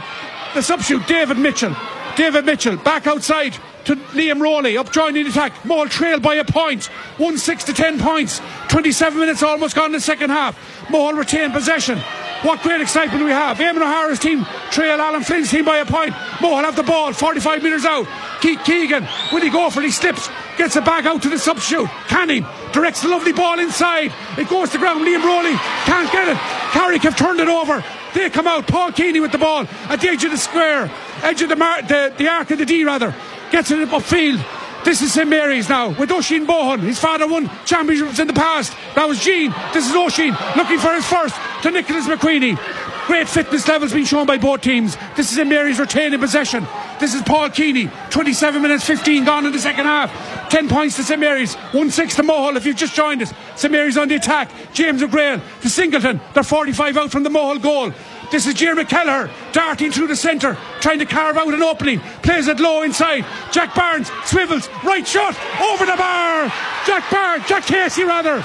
the 0.53 0.61
substitute 0.61 1.07
David 1.07 1.37
Mitchell. 1.37 1.75
David 2.15 2.45
Mitchell 2.45 2.77
back 2.77 3.07
outside 3.07 3.57
to 3.85 3.95
Liam 3.95 4.41
Rowley 4.41 4.77
up 4.77 4.91
joining 4.91 5.23
the 5.23 5.29
attack. 5.29 5.65
Maul 5.65 5.87
trail 5.87 6.19
by 6.19 6.35
a 6.35 6.45
point. 6.45 6.85
1 7.17 7.37
6 7.37 7.63
to 7.65 7.73
10 7.73 7.99
points. 7.99 8.41
27 8.69 9.19
minutes 9.19 9.43
almost 9.43 9.75
gone 9.75 9.87
in 9.87 9.91
the 9.91 9.99
second 9.99 10.29
half. 10.29 10.57
Maul 10.89 11.13
retain 11.13 11.51
possession. 11.51 11.99
What 12.43 12.61
great 12.61 12.81
excitement 12.81 13.23
we 13.23 13.31
have. 13.31 13.57
Eamon 13.57 13.81
O'Hara's 13.81 14.19
team 14.19 14.45
trail 14.69 14.99
Alan 14.99 15.23
Flynn's 15.23 15.49
team 15.49 15.63
by 15.63 15.77
a 15.77 15.85
point. 15.85 16.13
Maul 16.41 16.57
have 16.57 16.75
the 16.75 16.83
ball 16.83 17.13
45 17.13 17.63
metres 17.63 17.85
out. 17.85 18.05
Keith 18.41 18.59
Keegan, 18.65 19.07
will 19.31 19.41
he 19.41 19.49
go 19.49 19.69
for 19.69 19.79
it? 19.79 19.85
He 19.85 19.91
slips, 19.91 20.29
gets 20.57 20.75
it 20.75 20.83
back 20.83 21.05
out 21.05 21.21
to 21.21 21.29
the 21.29 21.39
substitute. 21.39 21.87
Canning 22.07 22.45
directs 22.73 23.01
the 23.01 23.07
lovely 23.07 23.31
ball 23.31 23.59
inside. 23.59 24.11
It 24.37 24.49
goes 24.49 24.71
to 24.71 24.77
ground. 24.77 25.05
Liam 25.05 25.23
Rowley 25.23 25.55
can't 25.85 26.11
get 26.11 26.27
it. 26.27 26.37
Carrick 26.71 27.03
have 27.03 27.15
turned 27.15 27.39
it 27.39 27.47
over. 27.47 27.83
They 28.13 28.29
come 28.29 28.47
out. 28.47 28.67
Paul 28.67 28.91
Keaney 28.91 29.21
with 29.21 29.31
the 29.31 29.37
ball 29.37 29.65
at 29.89 30.01
the 30.01 30.09
edge 30.09 30.23
of 30.23 30.31
the 30.31 30.37
square, 30.37 30.91
edge 31.21 31.41
of 31.41 31.49
the, 31.49 31.55
mar- 31.55 31.81
the, 31.81 32.13
the 32.17 32.27
arc 32.27 32.51
of 32.51 32.57
the 32.57 32.65
D 32.65 32.83
rather. 32.83 33.15
Gets 33.53 33.69
it 33.69 33.87
upfield. 33.89 34.43
This 34.83 35.03
is 35.03 35.13
St 35.13 35.29
Mary's 35.29 35.69
now 35.69 35.89
with 35.89 36.11
Oisin 36.11 36.47
Bohan. 36.47 36.79
His 36.79 36.97
father 36.97 37.27
won 37.27 37.51
championships 37.65 38.17
in 38.17 38.25
the 38.25 38.33
past. 38.33 38.75
That 38.95 39.07
was 39.07 39.23
Gene. 39.23 39.53
This 39.71 39.87
is 39.87 39.95
Oisin 39.95 40.35
looking 40.57 40.79
for 40.79 40.91
his 40.91 41.05
first 41.05 41.35
to 41.61 41.69
Nicholas 41.69 42.07
McQueenie. 42.07 42.57
Great 43.05 43.29
fitness 43.29 43.67
levels 43.67 43.93
being 43.93 44.05
shown 44.05 44.25
by 44.25 44.39
both 44.39 44.61
teams. 44.61 44.97
This 45.15 45.29
is 45.29 45.35
St 45.35 45.47
Mary's 45.47 45.77
retaining 45.77 46.19
possession. 46.19 46.65
This 46.99 47.13
is 47.13 47.21
Paul 47.21 47.49
Keaney. 47.49 47.91
27 48.09 48.59
minutes 48.59 48.85
15 48.85 49.23
gone 49.23 49.45
in 49.45 49.51
the 49.51 49.59
second 49.59 49.85
half. 49.85 50.49
10 50.49 50.67
points 50.67 50.95
to 50.95 51.03
St 51.03 51.19
Mary's. 51.19 51.53
1 51.53 51.91
6 51.91 52.15
to 52.15 52.23
Mohill 52.23 52.57
if 52.57 52.65
you've 52.65 52.75
just 52.75 52.95
joined 52.95 53.21
us. 53.21 53.31
St 53.55 53.71
Mary's 53.71 53.97
on 53.97 54.07
the 54.07 54.15
attack. 54.15 54.49
James 54.73 55.03
McGrail 55.03 55.39
to 55.61 55.69
Singleton. 55.69 56.21
They're 56.33 56.41
45 56.41 56.97
out 56.97 57.11
from 57.11 57.21
the 57.21 57.29
Mohill 57.29 57.61
goal. 57.61 57.93
This 58.31 58.47
is 58.47 58.55
Jeremy 58.55 58.85
Kelleher 58.85 59.29
darting 59.51 59.91
through 59.91 60.07
the 60.07 60.15
centre, 60.15 60.57
trying 60.81 60.99
to 60.99 61.05
carve 61.05 61.37
out 61.37 61.53
an 61.53 61.61
opening. 61.61 61.99
Plays 62.21 62.47
it 62.47 62.59
low 62.59 62.81
inside. 62.81 63.25
Jack 63.51 63.75
Barnes 63.75 64.11
swivels, 64.25 64.69
right 64.83 65.07
shot, 65.07 65.37
over 65.61 65.85
the 65.85 65.95
bar. 65.97 66.51
Jack 66.85 67.09
Barnes, 67.11 67.45
Jack 67.47 67.65
Casey 67.65 68.03
rather, 68.03 68.43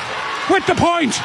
with 0.51 0.67
the 0.67 0.75
point. 0.75 1.19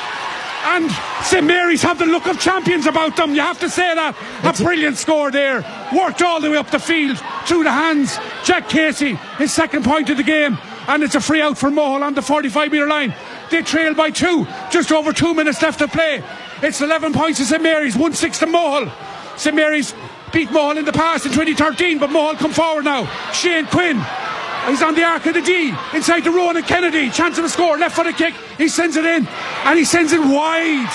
And 0.65 0.89
St 1.24 1.45
Mary's 1.45 1.81
have 1.81 2.00
the 2.00 2.05
look 2.05 2.25
of 2.25 2.39
champions 2.39 2.86
about 2.86 3.17
them. 3.17 3.36
You 3.36 3.41
have 3.41 3.60
to 3.60 3.69
say 3.69 3.93
that. 3.93 4.15
A 4.43 4.63
brilliant 4.63 4.98
score 4.98 5.29
there. 5.29 5.57
Worked 5.93 6.22
all 6.22 6.39
the 6.39 6.50
way 6.50 6.57
up 6.57 6.72
the 6.72 6.79
field 6.79 7.22
through 7.45 7.65
the 7.65 7.72
hands. 7.72 8.17
Jack 8.45 8.69
Casey, 8.69 9.15
his 9.38 9.51
second 9.51 9.83
point 9.83 10.10
of 10.10 10.15
the 10.15 10.24
game. 10.24 10.57
And 10.88 11.03
it's 11.03 11.15
a 11.15 11.22
free 11.22 11.41
out 11.41 11.57
for 11.57 11.69
Mohill 11.69 12.01
on 12.01 12.13
the 12.13 12.22
45 12.22 12.72
metre 12.72 12.88
line. 12.88 13.13
They 13.51 13.62
trail 13.62 13.93
by 13.93 14.10
two. 14.10 14.48
Just 14.72 14.91
over 14.91 15.12
two 15.12 15.33
minutes 15.33 15.62
left 15.62 15.79
to 15.79 15.88
play. 15.88 16.24
It's 16.62 16.81
11 16.81 17.13
points 17.13 17.39
to 17.39 17.45
St 17.45 17.62
Mary's, 17.62 17.95
1 17.98 18.13
6 18.13 18.39
to 18.39 18.45
Mohill. 18.45 18.91
St 19.38 19.55
Mary's 19.55 19.93
beat 20.31 20.50
Mohill 20.50 20.77
in 20.77 20.86
the 20.86 20.93
past 20.93 21.25
in 21.25 21.31
2013, 21.31 22.00
but 22.00 22.10
Mohill 22.10 22.38
come 22.38 22.51
forward 22.51 22.86
now. 22.86 23.05
Shane 23.31 23.65
Quinn. 23.65 24.01
He's 24.67 24.81
on 24.81 24.95
the 24.95 25.03
arc 25.03 25.25
of 25.25 25.33
the 25.33 25.41
D, 25.41 25.74
inside 25.93 26.24
the 26.24 26.31
Ronan 26.31 26.63
Kennedy. 26.63 27.10
Chance 27.10 27.38
of 27.38 27.45
a 27.45 27.50
score, 27.50 27.77
left 27.77 27.95
foot 27.95 28.07
a 28.07 28.13
kick. 28.13 28.33
He 28.57 28.69
sends 28.69 28.95
it 28.95 29.03
in, 29.03 29.27
and 29.27 29.77
he 29.77 29.83
sends 29.83 30.13
it 30.13 30.22
wide. 30.22 30.88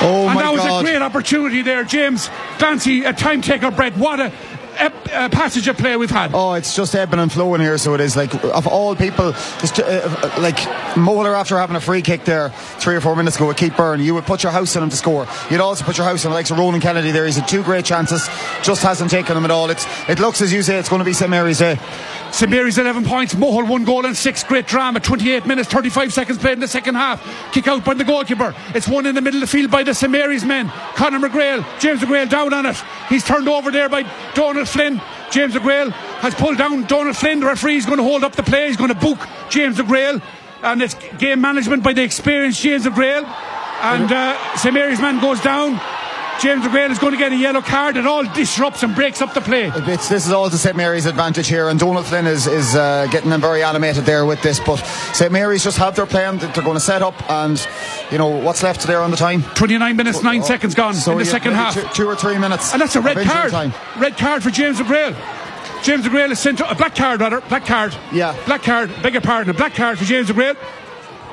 Oh 0.00 0.28
and 0.28 0.38
that 0.38 0.52
was 0.52 0.60
God. 0.60 0.80
a 0.80 0.84
great 0.84 1.02
opportunity 1.02 1.62
there, 1.62 1.82
James 1.84 2.28
Glancy, 2.58 3.08
a 3.08 3.12
time 3.12 3.40
taker, 3.40 3.70
Brett. 3.70 3.96
What 3.96 4.20
a 4.20 4.32
uh, 4.78 5.28
passage 5.30 5.68
of 5.68 5.76
play 5.76 5.96
we've 5.96 6.10
had. 6.10 6.34
Oh, 6.34 6.54
it's 6.54 6.74
just 6.74 6.94
ebbing 6.94 7.18
and 7.18 7.32
flowing 7.32 7.60
here. 7.60 7.78
So 7.78 7.94
it 7.94 8.00
is 8.00 8.16
like 8.16 8.32
of 8.44 8.66
all 8.66 8.94
people, 8.94 9.32
just, 9.60 9.80
uh, 9.80 9.84
uh, 9.84 10.40
like 10.40 10.56
Molar 10.96 11.34
after 11.34 11.58
having 11.58 11.76
a 11.76 11.80
free 11.80 12.02
kick 12.02 12.24
there 12.24 12.50
three 12.50 12.94
or 12.94 13.00
four 13.00 13.16
minutes 13.16 13.36
ago 13.36 13.48
with 13.48 13.56
Keith 13.56 13.76
Byrne, 13.76 14.00
you 14.00 14.14
would 14.14 14.24
put 14.24 14.42
your 14.42 14.52
house 14.52 14.76
on 14.76 14.82
him 14.82 14.90
to 14.90 14.96
score. 14.96 15.26
You'd 15.50 15.60
also 15.60 15.84
put 15.84 15.98
your 15.98 16.06
house 16.06 16.24
on 16.24 16.32
of 16.38 16.50
Ronan 16.58 16.80
Kennedy 16.80 17.10
there. 17.10 17.26
He's 17.26 17.36
had 17.36 17.48
two 17.48 17.62
great 17.62 17.84
chances, 17.84 18.28
just 18.62 18.82
hasn't 18.82 19.10
taken 19.10 19.34
them 19.34 19.44
at 19.44 19.50
all. 19.50 19.70
It's 19.70 19.86
it 20.08 20.20
looks 20.20 20.40
as 20.40 20.52
you 20.52 20.62
say 20.62 20.78
it's 20.78 20.88
going 20.88 21.00
to 21.00 21.04
be 21.04 21.12
St 21.12 21.30
Mary's 21.30 21.58
day. 21.58 21.78
St 22.32 22.50
Mary's 22.50 22.78
11 22.78 23.04
points, 23.04 23.34
Mohill 23.34 23.68
one 23.68 23.84
goal 23.84 24.06
and 24.06 24.16
six. 24.16 24.44
Great 24.44 24.66
drama. 24.66 25.00
28 25.00 25.46
minutes, 25.46 25.68
35 25.68 26.12
seconds 26.12 26.38
played 26.38 26.54
in 26.54 26.60
the 26.60 26.68
second 26.68 26.94
half. 26.94 27.52
Kick 27.52 27.66
out 27.68 27.84
by 27.84 27.94
the 27.94 28.04
goalkeeper. 28.04 28.54
It's 28.74 28.86
one 28.86 29.06
in 29.06 29.14
the 29.14 29.20
middle 29.20 29.42
of 29.42 29.48
the 29.48 29.52
field 29.58 29.70
by 29.70 29.82
the 29.82 29.94
St 29.94 30.10
men. 30.10 30.68
Conor 30.94 31.18
McGrail, 31.18 31.64
James 31.80 32.00
McGrail 32.00 32.28
down 32.28 32.52
on 32.52 32.66
it. 32.66 32.76
He's 33.08 33.24
turned 33.24 33.48
over 33.48 33.70
there 33.70 33.88
by 33.88 34.04
Donald 34.34 34.68
Flynn. 34.68 35.00
James 35.30 35.54
McGrail 35.54 35.90
has 36.20 36.34
pulled 36.34 36.58
down 36.58 36.84
Donald 36.84 37.16
Flynn. 37.16 37.40
The 37.40 37.46
referee 37.46 37.76
is 37.76 37.86
going 37.86 37.98
to 37.98 38.04
hold 38.04 38.24
up 38.24 38.34
the 38.34 38.42
play. 38.42 38.68
He's 38.68 38.76
going 38.76 38.92
to 38.92 39.00
book 39.00 39.18
James 39.50 39.78
McGrail. 39.78 40.22
And 40.62 40.82
it's 40.82 40.94
game 41.18 41.40
management 41.40 41.82
by 41.82 41.92
the 41.92 42.02
experienced 42.02 42.60
James 42.60 42.84
McGrail. 42.84 43.24
And 43.80 44.10
uh, 44.10 45.00
man 45.00 45.20
goes 45.20 45.40
down. 45.40 45.80
James 46.40 46.64
McGrail 46.64 46.90
is 46.90 47.00
going 47.00 47.12
to 47.12 47.18
get 47.18 47.32
a 47.32 47.36
yellow 47.36 47.60
card. 47.60 47.96
It 47.96 48.06
all 48.06 48.22
disrupts 48.22 48.84
and 48.84 48.94
breaks 48.94 49.20
up 49.20 49.34
the 49.34 49.40
play. 49.40 49.72
It's, 49.74 50.08
this 50.08 50.24
is 50.24 50.32
all 50.32 50.48
to 50.48 50.56
St 50.56 50.76
Mary's 50.76 51.04
advantage 51.04 51.48
here, 51.48 51.68
and 51.68 51.80
Donald 51.80 52.06
Flynn 52.06 52.28
is, 52.28 52.46
is 52.46 52.76
uh, 52.76 53.08
getting 53.10 53.30
them 53.30 53.40
very 53.40 53.64
animated 53.64 54.04
there 54.04 54.24
with 54.24 54.40
this. 54.42 54.60
But 54.60 54.76
St 55.14 55.32
Mary's 55.32 55.64
just 55.64 55.78
have 55.78 55.96
their 55.96 56.06
plan. 56.06 56.38
that 56.38 56.54
They're 56.54 56.62
going 56.62 56.76
to 56.76 56.80
set 56.80 57.02
up, 57.02 57.28
and 57.28 57.66
you 58.12 58.18
know 58.18 58.28
what's 58.28 58.62
left 58.62 58.86
there 58.86 59.00
on 59.00 59.10
the 59.10 59.16
time. 59.16 59.42
29 59.42 59.96
minutes, 59.96 60.22
nine 60.22 60.42
oh, 60.42 60.44
seconds 60.44 60.76
gone 60.76 60.94
so 60.94 61.12
in 61.12 61.18
the 61.18 61.24
second 61.24 61.54
half. 61.54 61.74
Two, 61.74 61.88
two, 62.04 62.06
or 62.06 62.14
three 62.14 62.38
minutes. 62.38 62.72
And 62.72 62.80
that's 62.80 62.94
a 62.94 63.00
red 63.00 63.26
card. 63.26 63.50
Time. 63.50 63.72
Red 63.98 64.16
card 64.16 64.44
for 64.44 64.50
James 64.50 64.78
McGrail. 64.78 65.16
James 65.82 66.04
McGrail 66.04 66.30
is 66.30 66.38
sent 66.38 66.60
a 66.60 66.74
black 66.76 66.94
card, 66.94 67.20
rather. 67.20 67.40
Black 67.42 67.66
card. 67.66 67.96
Yeah. 68.12 68.36
Black 68.46 68.62
card. 68.62 68.90
Beg 69.02 69.14
your 69.14 69.22
pardon. 69.22 69.50
A 69.50 69.54
black 69.54 69.74
card 69.74 69.98
for 69.98 70.04
James 70.04 70.28
McGrail. 70.28 70.56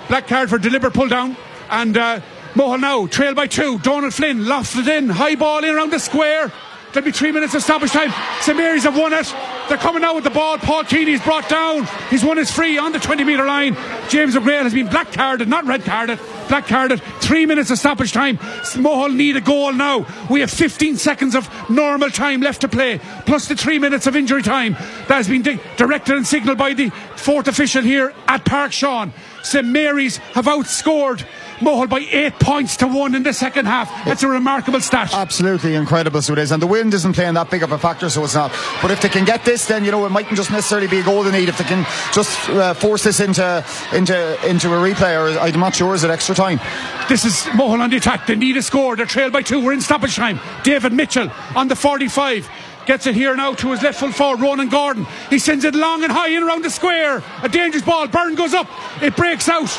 Black 0.07 0.27
card 0.27 0.49
for 0.49 0.57
deliberate 0.57 0.93
pull 0.93 1.07
down. 1.07 1.37
And 1.69 1.97
uh, 1.97 2.21
Mohill 2.55 2.79
now, 2.79 3.05
trail 3.07 3.33
by 3.33 3.47
two. 3.47 3.79
Donald 3.79 4.13
Flynn 4.13 4.39
lofted 4.45 4.87
in, 4.87 5.09
high 5.09 5.35
ball 5.35 5.63
in 5.63 5.75
around 5.75 5.91
the 5.91 5.99
square. 5.99 6.51
There'll 6.93 7.03
be 7.03 7.11
three 7.11 7.33
minutes 7.33 7.53
of 7.53 7.61
stoppage 7.61 7.91
time. 7.91 8.13
St 8.39 8.57
Mary's 8.57 8.83
have 8.83 8.97
won 8.97 9.11
it. 9.11 9.35
They're 9.67 9.77
coming 9.77 10.05
out 10.05 10.15
with 10.15 10.23
the 10.23 10.29
ball. 10.29 10.57
Paul 10.57 10.85
Keeney's 10.85 11.21
brought 11.21 11.49
down. 11.49 11.85
He's 12.09 12.23
won 12.23 12.37
his 12.37 12.49
free 12.49 12.77
on 12.77 12.93
the 12.93 12.99
20 12.99 13.25
metre 13.25 13.45
line. 13.45 13.75
James 14.07 14.37
O'Grady 14.37 14.63
has 14.63 14.73
been 14.73 14.87
black 14.87 15.11
carded, 15.11 15.49
not 15.49 15.65
red 15.65 15.83
carded. 15.83 16.17
Black 16.47 16.67
carded. 16.67 17.01
Three 17.19 17.45
minutes 17.45 17.69
of 17.71 17.79
stoppage 17.79 18.13
time. 18.13 18.37
Mohill 18.37 19.13
need 19.13 19.35
a 19.35 19.41
goal 19.41 19.73
now. 19.73 20.05
We 20.29 20.39
have 20.39 20.49
15 20.49 20.95
seconds 20.95 21.35
of 21.35 21.49
normal 21.69 22.09
time 22.09 22.39
left 22.39 22.61
to 22.61 22.69
play, 22.69 22.99
plus 23.25 23.49
the 23.49 23.57
three 23.57 23.79
minutes 23.79 24.07
of 24.07 24.15
injury 24.15 24.43
time 24.43 24.73
that 25.09 25.15
has 25.15 25.27
been 25.27 25.41
di- 25.41 25.59
directed 25.75 26.15
and 26.15 26.25
signalled 26.25 26.57
by 26.57 26.73
the 26.73 26.91
fourth 27.17 27.49
official 27.49 27.81
here 27.81 28.13
at 28.29 28.45
Park 28.45 28.71
Sean. 28.71 29.11
St 29.43 29.67
Mary's 29.67 30.17
have 30.17 30.45
outscored 30.45 31.25
Mohill 31.59 31.89
by 31.89 31.99
eight 31.99 32.33
points 32.39 32.77
to 32.77 32.87
one 32.87 33.15
in 33.15 33.23
the 33.23 33.33
second 33.33 33.65
half. 33.65 33.89
That's 34.05 34.23
a 34.23 34.27
remarkable 34.27 34.81
stat. 34.81 35.13
Absolutely 35.13 35.75
incredible, 35.75 36.21
so 36.21 36.33
it 36.33 36.39
is. 36.39 36.51
And 36.51 36.61
the 36.61 36.67
wind 36.67 36.93
isn't 36.93 37.13
playing 37.13 37.35
that 37.35 37.49
big 37.49 37.63
of 37.63 37.71
a 37.71 37.77
factor, 37.77 38.09
so 38.09 38.23
it's 38.23 38.35
not. 38.35 38.51
But 38.81 38.91
if 38.91 39.01
they 39.01 39.09
can 39.09 39.25
get 39.25 39.45
this, 39.45 39.65
then 39.65 39.85
you 39.85 39.91
know 39.91 40.05
it 40.05 40.09
mightn't 40.09 40.35
just 40.35 40.51
necessarily 40.51 40.87
be 40.87 40.99
a 40.99 41.03
goal 41.03 41.23
they 41.23 41.31
need. 41.31 41.49
If 41.49 41.57
they 41.57 41.63
can 41.63 41.85
just 42.13 42.49
uh, 42.49 42.73
force 42.73 43.03
this 43.03 43.19
into 43.19 43.65
into 43.93 44.49
into 44.49 44.73
a 44.73 44.77
replay, 44.77 45.15
or 45.15 45.39
I'm 45.39 45.59
not 45.59 45.75
sure 45.75 45.93
is 45.95 46.03
it 46.03 46.11
extra 46.11 46.35
time. 46.35 46.59
This 47.07 47.25
is 47.25 47.43
Mohill 47.53 47.79
on 47.81 47.89
the 47.89 47.97
attack. 47.97 48.27
They 48.27 48.35
need 48.35 48.57
a 48.57 48.61
score. 48.61 48.95
They're 48.95 49.05
trailed 49.05 49.33
by 49.33 49.41
two. 49.41 49.63
We're 49.63 49.73
in 49.73 49.81
stoppage 49.81 50.15
time. 50.15 50.39
David 50.63 50.93
Mitchell 50.93 51.31
on 51.55 51.67
the 51.67 51.75
45 51.75 52.49
gets 52.85 53.07
it 53.07 53.15
here 53.15 53.35
now 53.35 53.53
to 53.55 53.71
his 53.71 53.81
left 53.81 53.99
full 53.99 54.11
forward, 54.11 54.41
Ronan 54.41 54.69
Gordon. 54.69 55.05
He 55.29 55.39
sends 55.39 55.65
it 55.65 55.75
long 55.75 56.03
and 56.03 56.11
high 56.11 56.29
in 56.29 56.43
around 56.43 56.63
the 56.63 56.69
square. 56.69 57.23
A 57.41 57.49
dangerous 57.49 57.83
ball. 57.83 58.07
Byrne 58.07 58.35
goes 58.35 58.53
up. 58.53 58.67
It 59.01 59.15
breaks 59.15 59.49
out. 59.49 59.69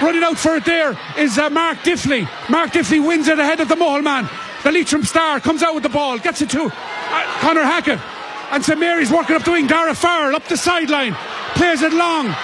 Running 0.00 0.22
out 0.22 0.36
for 0.36 0.56
it 0.56 0.64
there 0.64 0.98
is 1.16 1.38
uh, 1.38 1.48
Mark 1.48 1.78
Diffley. 1.78 2.28
Mark 2.50 2.72
Diffley 2.72 3.04
wins 3.04 3.28
it 3.28 3.38
ahead 3.38 3.60
of 3.60 3.68
the 3.68 3.76
Mohill 3.76 4.04
man. 4.04 4.28
The 4.62 4.70
Leitrim 4.70 5.04
star 5.04 5.40
comes 5.40 5.62
out 5.62 5.74
with 5.74 5.82
the 5.82 5.88
ball, 5.88 6.18
gets 6.18 6.42
it 6.42 6.50
to 6.50 6.64
uh, 6.64 7.38
Connor 7.40 7.62
Hackett. 7.62 8.00
And 8.50 8.64
St 8.64 8.78
Mary's 8.78 9.10
working 9.10 9.36
up 9.36 9.44
the 9.44 9.52
wing. 9.52 9.66
Dara 9.66 9.94
Farrell 9.94 10.36
up 10.36 10.44
the 10.46 10.56
sideline. 10.56 11.14
Plays 11.54 11.82
it 11.82 11.92
long. 11.92 12.34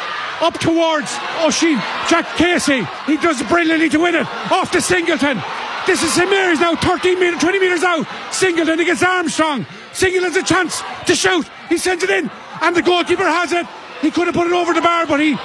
Up 0.40 0.58
towards 0.58 1.14
Oisin. 1.44 1.76
Jack 2.08 2.26
Casey. 2.36 2.84
He 3.06 3.16
does 3.18 3.42
brilliantly 3.44 3.88
to 3.90 3.98
win 3.98 4.16
it. 4.16 4.26
Off 4.50 4.72
to 4.72 4.80
Singleton. 4.80 5.40
This 5.86 6.02
is 6.02 6.12
St 6.12 6.30
Mary's 6.30 6.60
now, 6.60 6.74
13 6.76 7.18
metres, 7.20 7.40
20 7.40 7.58
metres 7.58 7.82
out. 7.82 8.06
Singleton 8.32 8.80
against 8.80 9.02
Armstrong. 9.02 9.66
Singleton's 9.92 10.36
a 10.36 10.42
chance 10.42 10.82
to 11.06 11.14
shoot. 11.14 11.46
He 11.68 11.76
sends 11.76 12.02
it 12.02 12.10
in. 12.10 12.30
And 12.60 12.74
the 12.74 12.82
goalkeeper 12.82 13.24
has 13.24 13.52
it. 13.52 13.66
He 14.00 14.10
could 14.10 14.26
have 14.26 14.34
put 14.34 14.46
it 14.46 14.52
over 14.52 14.72
the 14.72 14.80
bar, 14.80 15.06
but 15.06 15.20
he 15.20 15.36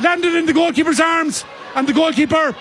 landed 0.00 0.34
in 0.34 0.46
the 0.46 0.52
goalkeeper's 0.52 1.00
arms, 1.00 1.44
and 1.74 1.86
the 1.86 1.92
goalkeeper 1.92 2.54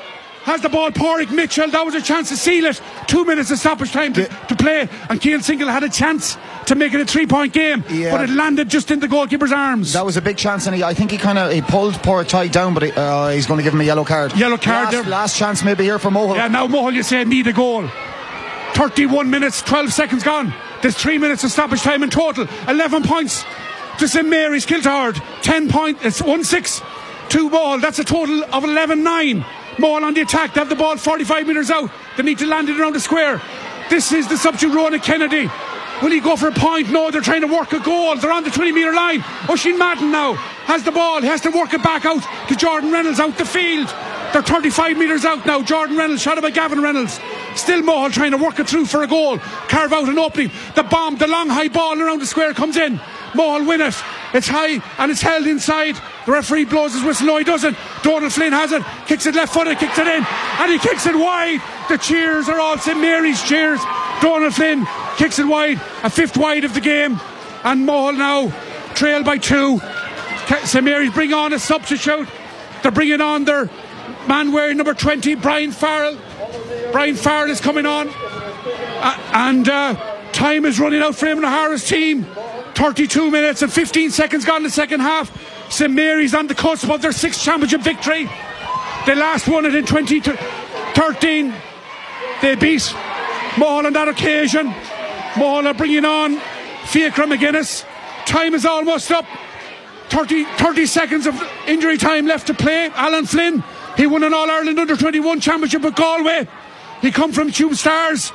has 0.44 0.62
the 0.62 0.70
ball. 0.70 0.92
Porrick 0.92 1.32
Mitchell, 1.32 1.70
that 1.70 1.86
was 1.86 1.96
a 1.96 2.02
chance 2.02 2.30
to 2.30 2.38
seal 2.38 2.66
it. 2.66 2.82
Two 3.08 3.26
minutes 3.26 3.52
of 3.52 3.60
stoppage 3.60 3.92
time 3.92 4.14
to, 4.14 4.28
to 4.48 4.56
play, 4.56 4.90
and 5.10 5.22
Keane 5.22 5.42
Single 5.42 5.68
had 5.68 5.84
a 5.84 5.90
chance 5.90 6.38
to 6.66 6.76
make 6.76 6.94
it 6.94 7.02
a 7.02 7.06
three 7.06 7.28
point 7.28 7.54
game, 7.54 7.84
yeah. 7.90 8.12
but 8.12 8.30
it 8.30 8.34
landed 8.34 8.70
just 8.70 8.92
in 8.92 9.00
the 9.00 9.08
goalkeeper's 9.08 9.52
arms. 9.52 9.94
That 9.94 10.06
was 10.06 10.18
a 10.18 10.22
big 10.22 10.38
chance, 10.38 10.68
and 10.68 10.76
he, 10.76 10.84
I 10.84 10.94
think 10.94 11.12
he 11.12 11.18
kind 11.18 11.38
of 11.38 11.52
he 11.52 11.62
pulled 11.62 11.96
Porrick 11.96 12.28
tight 12.28 12.52
down, 12.52 12.74
but 12.74 12.84
he, 12.84 12.92
uh, 12.92 13.30
he's 13.30 13.46
going 13.46 13.58
to 13.58 13.64
give 13.64 13.74
him 13.74 13.82
a 13.82 13.86
yellow 13.86 14.04
card. 14.04 14.36
Yellow 14.36 14.58
card 14.58 14.94
last, 14.94 15.08
last, 15.08 15.38
chance 15.38 15.64
maybe 15.64 15.84
here 15.84 16.00
for 16.00 16.10
Mohill. 16.10 16.36
Yeah, 16.36 16.48
now 16.48 16.68
Mohill, 16.68 16.94
you 16.94 17.04
say, 17.04 17.24
need 17.24 17.48
a 17.48 17.54
goal. 17.54 17.88
31 18.74 19.30
minutes, 19.30 19.62
12 19.62 19.92
seconds 19.92 20.24
gone. 20.24 20.54
There's 20.82 20.96
three 20.96 21.18
minutes 21.18 21.44
of 21.44 21.52
stoppage 21.52 21.82
time 21.82 22.04
in 22.04 22.10
total. 22.10 22.48
11 22.68 23.04
points 23.04 23.44
to 24.00 24.08
St 24.08 24.28
Mary's 24.28 24.66
Kiltoghert. 24.66 25.22
10 25.42 25.70
points, 25.70 26.04
it's 26.04 26.22
1 26.22 26.44
6 26.44 26.82
two 27.32 27.50
ball. 27.50 27.80
That's 27.80 27.98
a 27.98 28.04
total 28.04 28.44
of 28.54 28.64
11 28.64 29.04
9. 29.04 29.46
Ball 29.80 30.04
on 30.04 30.14
the 30.14 30.22
attack. 30.22 30.54
They 30.54 30.60
have 30.60 30.70
the 30.70 30.76
ball 30.76 30.98
45 30.98 31.48
metres 31.48 31.72
out. 31.72 31.90
They 32.18 32.24
need 32.24 32.40
to 32.40 32.46
land 32.46 32.70
it 32.70 32.80
around 32.80 32.94
the 32.94 33.00
square. 33.00 33.42
This 33.90 34.12
is 34.12 34.28
the 34.28 34.38
substitute 34.38 34.76
Ronan 34.76 35.00
Kennedy. 35.00 35.50
Will 36.02 36.12
he 36.12 36.20
go 36.20 36.36
for 36.36 36.50
a 36.50 36.52
point? 36.52 36.90
No, 36.90 37.10
they're 37.10 37.22
trying 37.22 37.42
to 37.42 37.48
work 37.48 37.72
a 37.74 37.80
goal. 37.80 38.16
They're 38.16 38.32
on 38.32 38.44
the 38.44 38.50
20 38.50 38.72
metre 38.72 38.94
line. 38.94 39.24
Oisin 39.50 39.78
Madden 39.78 40.12
now 40.12 40.34
has 40.66 40.84
the 40.84 40.92
ball. 40.92 41.22
He 41.22 41.28
has 41.28 41.42
to 41.42 41.52
work 41.52 41.74
it 41.74 41.84
back 41.84 42.06
out 42.06 42.24
to 42.50 42.56
Jordan 42.56 42.92
Reynolds 42.92 43.20
out 43.20 43.38
the 43.38 43.46
field. 43.46 43.88
They're 44.34 44.42
35 44.42 44.98
metres 44.98 45.24
out 45.24 45.46
now. 45.46 45.62
Jordan 45.62 45.98
Reynolds, 45.98 46.22
shot 46.22 46.42
by 46.42 46.52
Gavin 46.52 46.82
Reynolds. 46.82 47.20
Still 47.56 47.82
Mohill 47.82 48.12
trying 48.12 48.32
to 48.32 48.38
work 48.38 48.60
it 48.60 48.68
through 48.68 48.86
for 48.86 49.04
a 49.04 49.08
goal. 49.08 49.38
Carve 49.38 49.94
out 49.94 50.10
an 50.10 50.18
opening. 50.18 50.52
The 50.76 50.84
bomb, 50.84 51.18
the 51.18 51.28
long 51.28 51.50
high 51.50 51.68
ball 51.68 52.02
around 52.02 52.20
the 52.20 52.26
square 52.26 52.54
comes 52.54 52.78
in. 52.78 52.98
Mohill 53.34 53.68
win 53.68 53.82
it. 53.82 53.96
It's 54.34 54.48
high 54.48 54.82
and 54.98 55.12
it's 55.12 55.22
held 55.22 55.48
inside. 55.48 55.96
The 56.26 56.32
referee 56.32 56.66
blows 56.66 56.94
his 56.94 57.04
whistle. 57.04 57.28
No, 57.28 57.38
he 57.38 57.44
doesn't. 57.44 57.76
Donald 58.04 58.32
Flynn 58.32 58.54
has 58.54 58.72
it. 58.72 58.84
Kicks 59.08 59.26
it 59.26 59.36
left 59.36 59.54
footed, 59.54 59.80
kicks 59.80 59.98
it 59.98 60.08
in, 60.08 60.26
and 60.60 60.72
he 60.72 60.78
kicks 60.78 61.06
it 61.06 61.16
wide. 61.16 61.62
The 61.90 61.98
cheers 61.98 62.48
are 62.48 62.60
all 62.60 62.78
St 62.78 63.00
Mary's 63.00 63.42
cheers. 63.42 63.80
Donald 64.22 64.54
Flynn 64.54 64.86
kicks 65.18 65.40
it 65.40 65.46
wide, 65.46 65.82
a 66.04 66.10
fifth 66.10 66.38
wide 66.38 66.64
of 66.64 66.74
the 66.74 66.80
game, 66.80 67.20
and 67.64 67.88
Mohill 67.88 68.18
now 68.18 68.50
trail 68.94 69.24
by 69.24 69.38
two. 69.38 69.80
St 70.64 70.84
Mary's 70.84 71.12
bring 71.12 71.34
on 71.34 71.54
a 71.54 71.60
substitute. 71.60 72.28
They're 72.84 72.92
bringing 72.92 73.22
on 73.22 73.46
their 73.46 73.70
man 74.28 74.52
wearing 74.52 74.78
number 74.78 74.94
20, 74.94 75.36
Brian 75.36 75.72
Farrell. 75.72 76.18
Brian 76.92 77.16
Farrell 77.16 77.50
is 77.50 77.62
coming 77.62 77.86
on, 77.86 78.10
uh, 78.10 79.32
and 79.34 79.68
uh, 79.68 79.96
time 80.34 80.66
is 80.66 80.80
running 80.80 81.02
out 81.02 81.16
for 81.16 81.26
him 81.26 81.38
and 81.38 81.46
O'Hara's 81.46 81.88
team. 81.88 82.28
32 82.76 83.32
minutes 83.32 83.62
and 83.62 83.72
15 83.72 84.12
seconds 84.12 84.46
gone 84.46 84.58
in 84.58 84.64
the 84.64 84.70
second 84.70 85.02
half. 85.02 85.30
St 85.72 85.92
Mary's 85.92 86.34
on 86.34 86.48
the 86.48 86.56
cusp 86.56 86.90
of 86.90 87.02
their 87.02 87.14
sixth 87.14 87.42
championship 87.42 87.82
victory. 87.82 88.30
They 89.06 89.16
last 89.16 89.48
won 89.48 89.66
it 89.66 89.74
in 89.74 89.86
2013. 89.86 91.54
They 92.42 92.56
beat 92.56 92.82
Mohill 93.56 93.86
on 93.86 93.94
that 93.94 94.10
occasion. 94.10 94.68
Mohill 95.34 95.66
are 95.66 95.74
bringing 95.74 96.04
on 96.04 96.42
Fiacre 96.88 97.24
McGuinness. 97.24 97.86
Time 98.26 98.54
is 98.54 98.66
almost 98.66 99.12
up. 99.12 99.26
30, 100.10 100.44
30 100.44 100.86
seconds 100.88 101.26
of 101.26 101.42
injury 101.66 101.98
time 101.98 102.28
left 102.28 102.48
to 102.48 102.54
play. 102.54 102.90
Alan 102.90 103.26
Flynn, 103.26 103.64
he 103.96 104.08
won 104.08 104.24
an 104.24 104.34
All 104.34 104.52
Ireland 104.52 104.78
Under 104.78 104.98
21 104.98 105.40
championship 105.40 105.84
with 105.84 105.96
Galway. 105.96 106.50
He 107.02 107.12
come 107.12 107.32
from 107.32 107.50
Tuam 107.50 107.76
Stars 107.76 108.34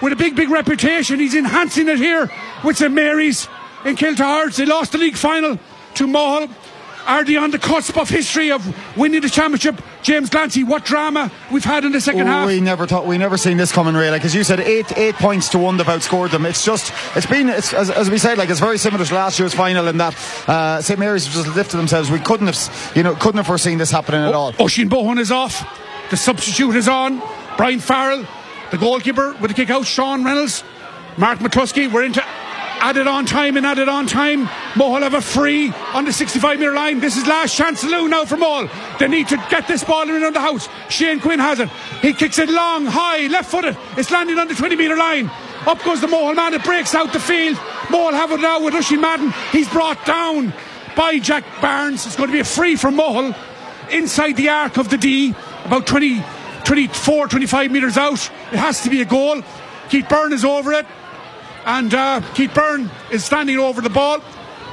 with 0.00 0.14
a 0.14 0.16
big, 0.16 0.34
big 0.34 0.48
reputation. 0.48 1.20
He's 1.20 1.34
enhancing 1.34 1.88
it 1.88 1.98
here 1.98 2.30
with 2.64 2.78
St 2.78 2.92
Mary's 2.92 3.46
in 3.84 3.94
Kiltoghert. 3.94 4.56
They 4.56 4.64
lost 4.64 4.92
the 4.92 4.98
league 4.98 5.16
final 5.16 5.58
to 5.94 6.06
Mohill. 6.06 6.50
Are 7.08 7.24
they 7.24 7.36
on 7.36 7.50
the 7.50 7.58
cusp 7.58 7.96
of 7.96 8.10
history 8.10 8.52
of 8.52 8.62
winning 8.94 9.22
the 9.22 9.30
championship? 9.30 9.82
James 10.02 10.28
Glancy, 10.28 10.62
what 10.62 10.84
drama 10.84 11.32
we've 11.50 11.64
had 11.64 11.86
in 11.86 11.92
the 11.92 12.02
second 12.02 12.22
oh, 12.22 12.26
half. 12.26 12.46
We 12.46 12.60
never 12.60 12.86
thought 12.86 13.06
we 13.06 13.16
never 13.16 13.38
seen 13.38 13.56
this 13.56 13.72
coming 13.72 13.94
really. 13.94 14.10
Like 14.10 14.26
as 14.26 14.34
you 14.34 14.44
said, 14.44 14.60
eight 14.60 14.96
eight 14.98 15.14
points 15.14 15.48
to 15.50 15.58
one 15.58 15.78
they've 15.78 15.86
outscored 15.86 16.32
them. 16.32 16.44
It's 16.44 16.66
just 16.66 16.92
it's 17.16 17.24
been 17.24 17.48
it's, 17.48 17.72
as, 17.72 17.88
as, 17.88 18.10
we 18.10 18.18
said 18.18 18.36
like 18.36 18.50
it's 18.50 18.60
very 18.60 18.76
similar 18.76 19.06
to 19.06 19.14
last 19.14 19.38
year's 19.38 19.54
final 19.54 19.88
in 19.88 19.96
that 19.96 20.14
uh, 20.46 20.82
St 20.82 21.00
Mary's 21.00 21.26
just 21.26 21.56
lifted 21.56 21.78
themselves. 21.78 22.10
We 22.10 22.20
couldn't 22.20 22.46
have 22.46 22.92
you 22.94 23.02
know 23.02 23.14
couldn't 23.14 23.38
have 23.38 23.46
foreseen 23.46 23.78
this 23.78 23.90
happening 23.90 24.20
at 24.20 24.34
all. 24.34 24.52
Oisin 24.60 24.90
Bohan 24.90 25.18
is 25.18 25.32
off. 25.32 25.66
The 26.10 26.16
substitute 26.18 26.76
is 26.76 26.88
on. 26.88 27.22
Brian 27.56 27.80
Farrell, 27.80 28.26
the 28.70 28.76
goalkeeper 28.76 29.32
with 29.40 29.50
the 29.50 29.54
kick 29.54 29.70
out. 29.70 29.86
Sean 29.86 30.24
Reynolds, 30.24 30.62
Mark 31.16 31.38
McCluskey. 31.38 31.90
We're 31.90 32.04
into 32.04 32.22
Added 32.88 33.06
on 33.06 33.26
time 33.26 33.58
and 33.58 33.66
added 33.66 33.86
on 33.86 34.06
time. 34.06 34.46
Mohill 34.72 35.02
have 35.02 35.12
a 35.12 35.20
free 35.20 35.70
on 35.92 36.06
the 36.06 36.12
65 36.12 36.58
metre 36.58 36.72
line. 36.72 37.00
This 37.00 37.18
is 37.18 37.26
last 37.26 37.54
chance 37.54 37.80
saloon 37.80 38.08
now 38.08 38.24
for 38.24 38.38
Mohill. 38.38 38.70
They 38.98 39.08
need 39.08 39.28
to 39.28 39.36
get 39.50 39.68
this 39.68 39.84
ball 39.84 40.08
in 40.08 40.24
on 40.24 40.32
the 40.32 40.40
house. 40.40 40.70
Shane 40.88 41.20
Quinn 41.20 41.38
has 41.38 41.60
it. 41.60 41.68
He 42.00 42.14
kicks 42.14 42.38
it 42.38 42.48
long, 42.48 42.86
high, 42.86 43.26
left 43.26 43.50
footed. 43.50 43.76
It's 43.98 44.10
landing 44.10 44.38
on 44.38 44.48
the 44.48 44.54
20 44.54 44.74
metre 44.74 44.96
line. 44.96 45.30
Up 45.66 45.84
goes 45.84 46.00
the 46.00 46.06
Mohill 46.06 46.34
man. 46.34 46.54
It 46.54 46.64
breaks 46.64 46.94
out 46.94 47.12
the 47.12 47.20
field. 47.20 47.58
Mohill 47.88 48.12
have 48.12 48.32
it 48.32 48.40
now 48.40 48.64
with 48.64 48.72
Oisin 48.72 49.02
Madden. 49.02 49.34
He's 49.52 49.68
brought 49.68 50.06
down 50.06 50.54
by 50.96 51.18
Jack 51.18 51.44
Barnes. 51.60 52.06
It's 52.06 52.16
going 52.16 52.30
to 52.30 52.32
be 52.32 52.40
a 52.40 52.44
free 52.44 52.74
from 52.74 52.96
Mohill 52.96 53.36
inside 53.90 54.32
the 54.38 54.48
arc 54.48 54.78
of 54.78 54.88
the 54.88 54.96
D, 54.96 55.34
about 55.66 55.86
20, 55.86 56.24
24, 56.64 57.28
25 57.28 57.70
metres 57.70 57.98
out. 57.98 58.30
It 58.50 58.58
has 58.58 58.82
to 58.84 58.88
be 58.88 59.02
a 59.02 59.04
goal. 59.04 59.42
Keith 59.90 60.08
Byrne 60.08 60.32
is 60.32 60.46
over 60.46 60.72
it. 60.72 60.86
And 61.68 61.92
uh, 61.92 62.22
Keith 62.32 62.54
Byrne 62.54 62.90
is 63.12 63.26
standing 63.26 63.58
over 63.58 63.82
the 63.82 63.90
ball. 63.90 64.22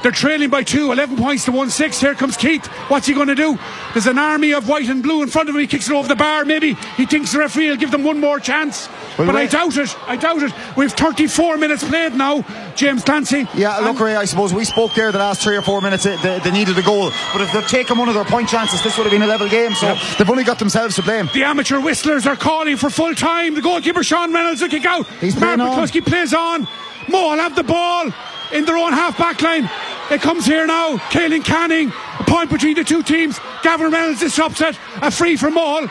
They're 0.06 0.12
trailing 0.12 0.50
by 0.50 0.62
two, 0.62 0.92
11 0.92 1.16
points 1.16 1.46
to 1.46 1.50
1 1.50 1.68
6. 1.68 2.00
Here 2.00 2.14
comes 2.14 2.36
Keith. 2.36 2.64
What's 2.86 3.08
he 3.08 3.12
going 3.12 3.26
to 3.26 3.34
do? 3.34 3.58
There's 3.92 4.06
an 4.06 4.20
army 4.20 4.52
of 4.52 4.68
white 4.68 4.88
and 4.88 5.02
blue 5.02 5.20
in 5.20 5.28
front 5.28 5.48
of 5.48 5.56
him. 5.56 5.60
He 5.60 5.66
kicks 5.66 5.90
it 5.90 5.92
over 5.92 6.06
the 6.06 6.14
bar. 6.14 6.44
Maybe 6.44 6.74
he 6.74 7.06
thinks 7.06 7.32
the 7.32 7.40
referee 7.40 7.70
will 7.70 7.76
give 7.76 7.90
them 7.90 8.04
one 8.04 8.20
more 8.20 8.38
chance. 8.38 8.88
Well, 9.18 9.26
but 9.26 9.34
I 9.34 9.46
doubt 9.46 9.76
it. 9.76 9.98
I 10.08 10.14
doubt 10.14 10.44
it. 10.44 10.52
We've 10.76 10.92
34 10.92 11.56
minutes 11.56 11.82
played 11.82 12.14
now, 12.14 12.42
James 12.76 13.02
Glancy. 13.02 13.48
Yeah, 13.56 13.78
look, 13.78 13.98
Ray, 13.98 14.14
I 14.14 14.26
suppose 14.26 14.54
we 14.54 14.64
spoke 14.64 14.94
there 14.94 15.10
the 15.10 15.18
last 15.18 15.42
three 15.42 15.56
or 15.56 15.62
four 15.62 15.80
minutes. 15.80 16.04
They, 16.04 16.14
they, 16.38 16.52
needed 16.52 16.78
a 16.78 16.82
goal, 16.82 17.10
but 17.32 17.40
if 17.40 17.52
they'd 17.52 17.66
taken 17.66 17.98
one 17.98 18.08
of 18.08 18.14
their 18.14 18.24
point 18.24 18.48
chances, 18.48 18.84
this 18.84 18.96
would 18.96 19.06
have 19.06 19.12
been 19.12 19.22
a 19.22 19.26
level 19.26 19.48
game. 19.48 19.74
So 19.74 19.96
they've 20.18 20.30
only 20.30 20.44
got 20.44 20.60
themselves 20.60 20.94
to 20.94 21.02
blame. 21.02 21.28
The 21.34 21.42
amateur 21.42 21.80
whistlers 21.80 22.28
are 22.28 22.36
calling 22.36 22.76
for 22.76 22.90
full 22.90 23.16
time. 23.16 23.56
The 23.56 23.60
goalkeeper 23.60 24.04
Sean 24.04 24.32
Reynolds 24.32 24.62
will 24.62 24.68
kick 24.68 24.84
out. 24.84 25.08
He's 25.20 25.34
Mark. 25.40 25.58
McCluskey 25.58 26.06
plays 26.06 26.32
on. 26.32 26.68
Moore 27.08 27.36
have 27.38 27.56
the 27.56 27.64
ball 27.64 28.12
in 28.52 28.64
their 28.64 28.76
own 28.76 28.92
half 28.92 29.18
back 29.18 29.42
line. 29.42 29.68
It 30.10 30.20
comes 30.20 30.46
here 30.46 30.66
now. 30.66 30.96
Kaelin 31.10 31.44
Canning, 31.44 31.92
a 32.20 32.24
point 32.24 32.50
between 32.50 32.74
the 32.74 32.84
two 32.84 33.02
teams. 33.02 33.40
Gavin 33.62 33.90
Reynolds 33.90 34.20
disrupts 34.20 34.60
it. 34.60 34.78
A 35.02 35.10
free 35.10 35.36
from 35.36 35.54
Moore 35.54 35.90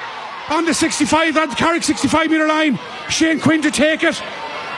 on 0.49 0.65
the 0.65 0.73
65, 0.73 1.35
on 1.35 1.49
the 1.49 1.55
Carrick 1.55 1.83
65 1.83 2.29
metre 2.29 2.47
line. 2.47 2.79
Shane 3.09 3.39
Quinn 3.39 3.61
to 3.61 3.71
take 3.71 4.03
it. 4.03 4.21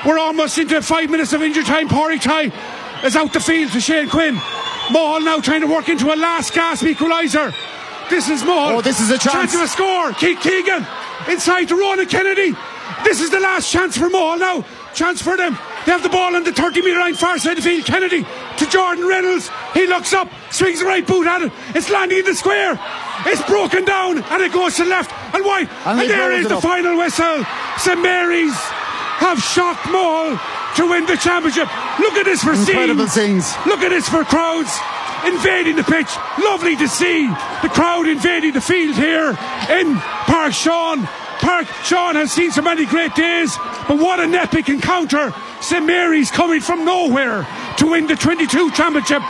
We're 0.05 0.19
almost 0.19 0.57
into 0.57 0.81
five 0.81 1.09
minutes 1.09 1.33
of 1.33 1.43
injury 1.43 1.63
time. 1.63 1.87
Pori 1.87 2.21
Tai 2.21 2.51
is 3.05 3.15
out 3.15 3.33
the 3.33 3.39
field 3.39 3.71
to 3.73 3.79
Shane 3.79 4.09
Quinn. 4.09 4.35
Mohill 4.87 5.23
now 5.23 5.39
trying 5.39 5.61
to 5.61 5.67
work 5.67 5.89
into 5.89 6.13
a 6.13 6.15
last 6.15 6.53
gasp 6.53 6.83
equaliser. 6.85 7.53
This 8.09 8.29
is 8.29 8.41
Mohill. 8.41 8.77
Oh, 8.77 8.81
this 8.81 8.99
is 8.99 9.09
a 9.09 9.17
chance. 9.17 9.51
Chance 9.51 9.55
of 9.55 9.61
a 9.61 9.67
score. 9.67 10.13
Keith 10.13 10.39
Keegan 10.39 10.85
inside 11.29 11.65
to 11.65 11.75
Ronan 11.75 12.07
Kennedy. 12.07 12.55
This 13.03 13.21
is 13.21 13.29
the 13.29 13.39
last 13.39 13.71
chance 13.71 13.97
for 13.97 14.09
Mohill 14.09 14.39
now. 14.39 14.65
Chance 14.93 15.21
for 15.21 15.37
them. 15.37 15.53
They 15.85 15.91
have 15.91 16.03
the 16.03 16.09
ball 16.09 16.35
on 16.35 16.43
the 16.43 16.51
30 16.51 16.81
metre 16.81 16.99
line, 16.99 17.13
far 17.13 17.37
side 17.37 17.57
of 17.57 17.63
the 17.63 17.69
field. 17.69 17.85
Kennedy 17.85 18.25
to 18.57 18.65
Jordan 18.69 19.07
Reynolds. 19.07 19.49
He 19.73 19.85
looks 19.87 20.11
up, 20.13 20.27
swings 20.51 20.79
the 20.79 20.85
right 20.85 21.05
boot 21.05 21.27
at 21.27 21.41
it. 21.43 21.51
It's 21.75 21.89
landing 21.89 22.19
in 22.19 22.25
the 22.25 22.33
square. 22.35 22.77
It's 23.25 23.41
broken 23.43 23.85
down 23.85 24.23
and 24.23 24.41
it 24.41 24.51
goes 24.51 24.75
to 24.77 24.85
left 24.85 25.11
and 25.33 25.45
wide. 25.45 25.69
And 25.85 26.01
And, 26.01 26.09
there 26.09 26.31
is 26.31 26.47
the 26.47 26.57
up. 26.57 26.63
final 26.63 26.97
whistle. 26.97 27.45
St 27.77 28.01
Mary's 28.01 28.53
have 29.21 29.39
shocked 29.39 29.83
Mohill 29.87 30.39
to 30.75 30.89
win 30.89 31.05
the 31.05 31.17
championship. 31.17 31.67
Look 31.99 32.13
at 32.13 32.25
this 32.25 32.43
for 32.43 32.53
Incredible 32.53 33.07
scenes. 33.07 33.45
scenes. 33.45 33.65
Look 33.67 33.81
at 33.81 33.89
this 33.89 34.09
for 34.09 34.23
crowds 34.25 34.71
invading 35.25 35.75
the 35.75 35.83
pitch. 35.83 36.09
Lovely 36.43 36.75
to 36.77 36.87
see 36.87 37.27
the 37.61 37.69
crowd 37.69 38.07
invading 38.07 38.53
the 38.53 38.61
field 38.61 38.95
here 38.95 39.29
in 39.69 39.95
Park 40.25 40.53
Sean. 40.53 41.07
Park 41.39 41.67
Sean 41.83 42.15
has 42.15 42.31
seen 42.31 42.51
so 42.51 42.61
many 42.61 42.85
great 42.85 43.13
days, 43.15 43.55
but 43.87 43.97
what 43.97 44.19
an 44.19 44.33
epic 44.35 44.69
encounter. 44.69 45.33
St 45.61 45.85
Mary's 45.85 46.31
coming 46.31 46.61
from 46.61 46.85
nowhere 46.85 47.47
to 47.77 47.91
win 47.91 48.07
the 48.07 48.15
22 48.15 48.71
championship 48.71 49.21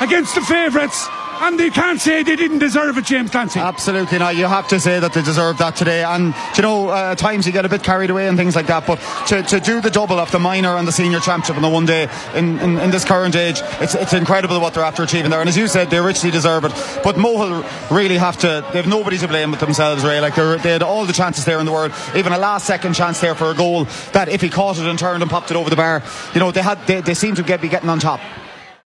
against 0.00 0.34
the 0.34 0.40
favourites. 0.42 1.08
And 1.42 1.58
they 1.58 1.70
can't 1.70 2.00
say 2.00 2.22
they 2.22 2.36
didn't 2.36 2.60
deserve 2.60 2.98
it, 2.98 3.04
James 3.04 3.28
Glancy. 3.28 3.60
Absolutely 3.60 4.16
not. 4.20 4.36
You 4.36 4.46
have 4.46 4.68
to 4.68 4.78
say 4.78 5.00
that 5.00 5.12
they 5.12 5.22
deserve 5.22 5.58
that 5.58 5.74
today. 5.74 6.04
And, 6.04 6.32
you 6.56 6.62
know, 6.62 6.90
uh, 6.90 7.10
at 7.10 7.18
times 7.18 7.46
you 7.46 7.52
get 7.52 7.64
a 7.64 7.68
bit 7.68 7.82
carried 7.82 8.10
away 8.10 8.28
and 8.28 8.38
things 8.38 8.54
like 8.54 8.68
that. 8.68 8.86
But 8.86 9.00
to, 9.26 9.42
to 9.42 9.58
do 9.58 9.80
the 9.80 9.90
double 9.90 10.20
of 10.20 10.30
the 10.30 10.38
minor 10.38 10.76
and 10.76 10.86
the 10.86 10.92
senior 10.92 11.18
championship 11.18 11.56
in 11.56 11.62
the 11.62 11.68
one 11.68 11.84
day 11.84 12.08
in, 12.36 12.60
in, 12.60 12.78
in 12.78 12.92
this 12.92 13.04
current 13.04 13.34
age, 13.34 13.60
it's, 13.80 13.96
it's 13.96 14.12
incredible 14.12 14.60
what 14.60 14.72
they're 14.74 14.84
after 14.84 15.02
achieving 15.02 15.32
there. 15.32 15.40
And 15.40 15.48
as 15.48 15.56
you 15.56 15.66
said, 15.66 15.90
they 15.90 15.98
richly 15.98 16.30
deserve 16.30 16.64
it. 16.64 16.70
But 17.02 17.16
Mohill 17.16 17.64
really 17.90 18.18
have 18.18 18.36
to, 18.38 18.64
they 18.72 18.80
have 18.80 18.86
nobody 18.86 19.18
to 19.18 19.26
blame 19.26 19.50
but 19.50 19.58
themselves, 19.58 20.04
Ray. 20.04 20.20
Like, 20.20 20.36
they 20.36 20.70
had 20.70 20.84
all 20.84 21.06
the 21.06 21.12
chances 21.12 21.44
there 21.44 21.58
in 21.58 21.66
the 21.66 21.72
world. 21.72 21.92
Even 22.14 22.32
a 22.32 22.38
last 22.38 22.68
second 22.68 22.94
chance 22.94 23.18
there 23.20 23.34
for 23.34 23.50
a 23.50 23.54
goal 23.54 23.86
that 24.12 24.28
if 24.28 24.40
he 24.40 24.48
caught 24.48 24.78
it 24.78 24.86
and 24.86 24.96
turned 24.96 25.22
and 25.22 25.30
popped 25.30 25.50
it 25.50 25.56
over 25.56 25.68
the 25.68 25.74
bar, 25.74 26.04
you 26.34 26.38
know, 26.38 26.52
they 26.52 26.62
had, 26.62 26.86
they, 26.86 27.00
they 27.00 27.14
seem 27.14 27.34
to 27.34 27.42
get, 27.42 27.60
be 27.60 27.68
getting 27.68 27.88
on 27.88 27.98
top. 27.98 28.20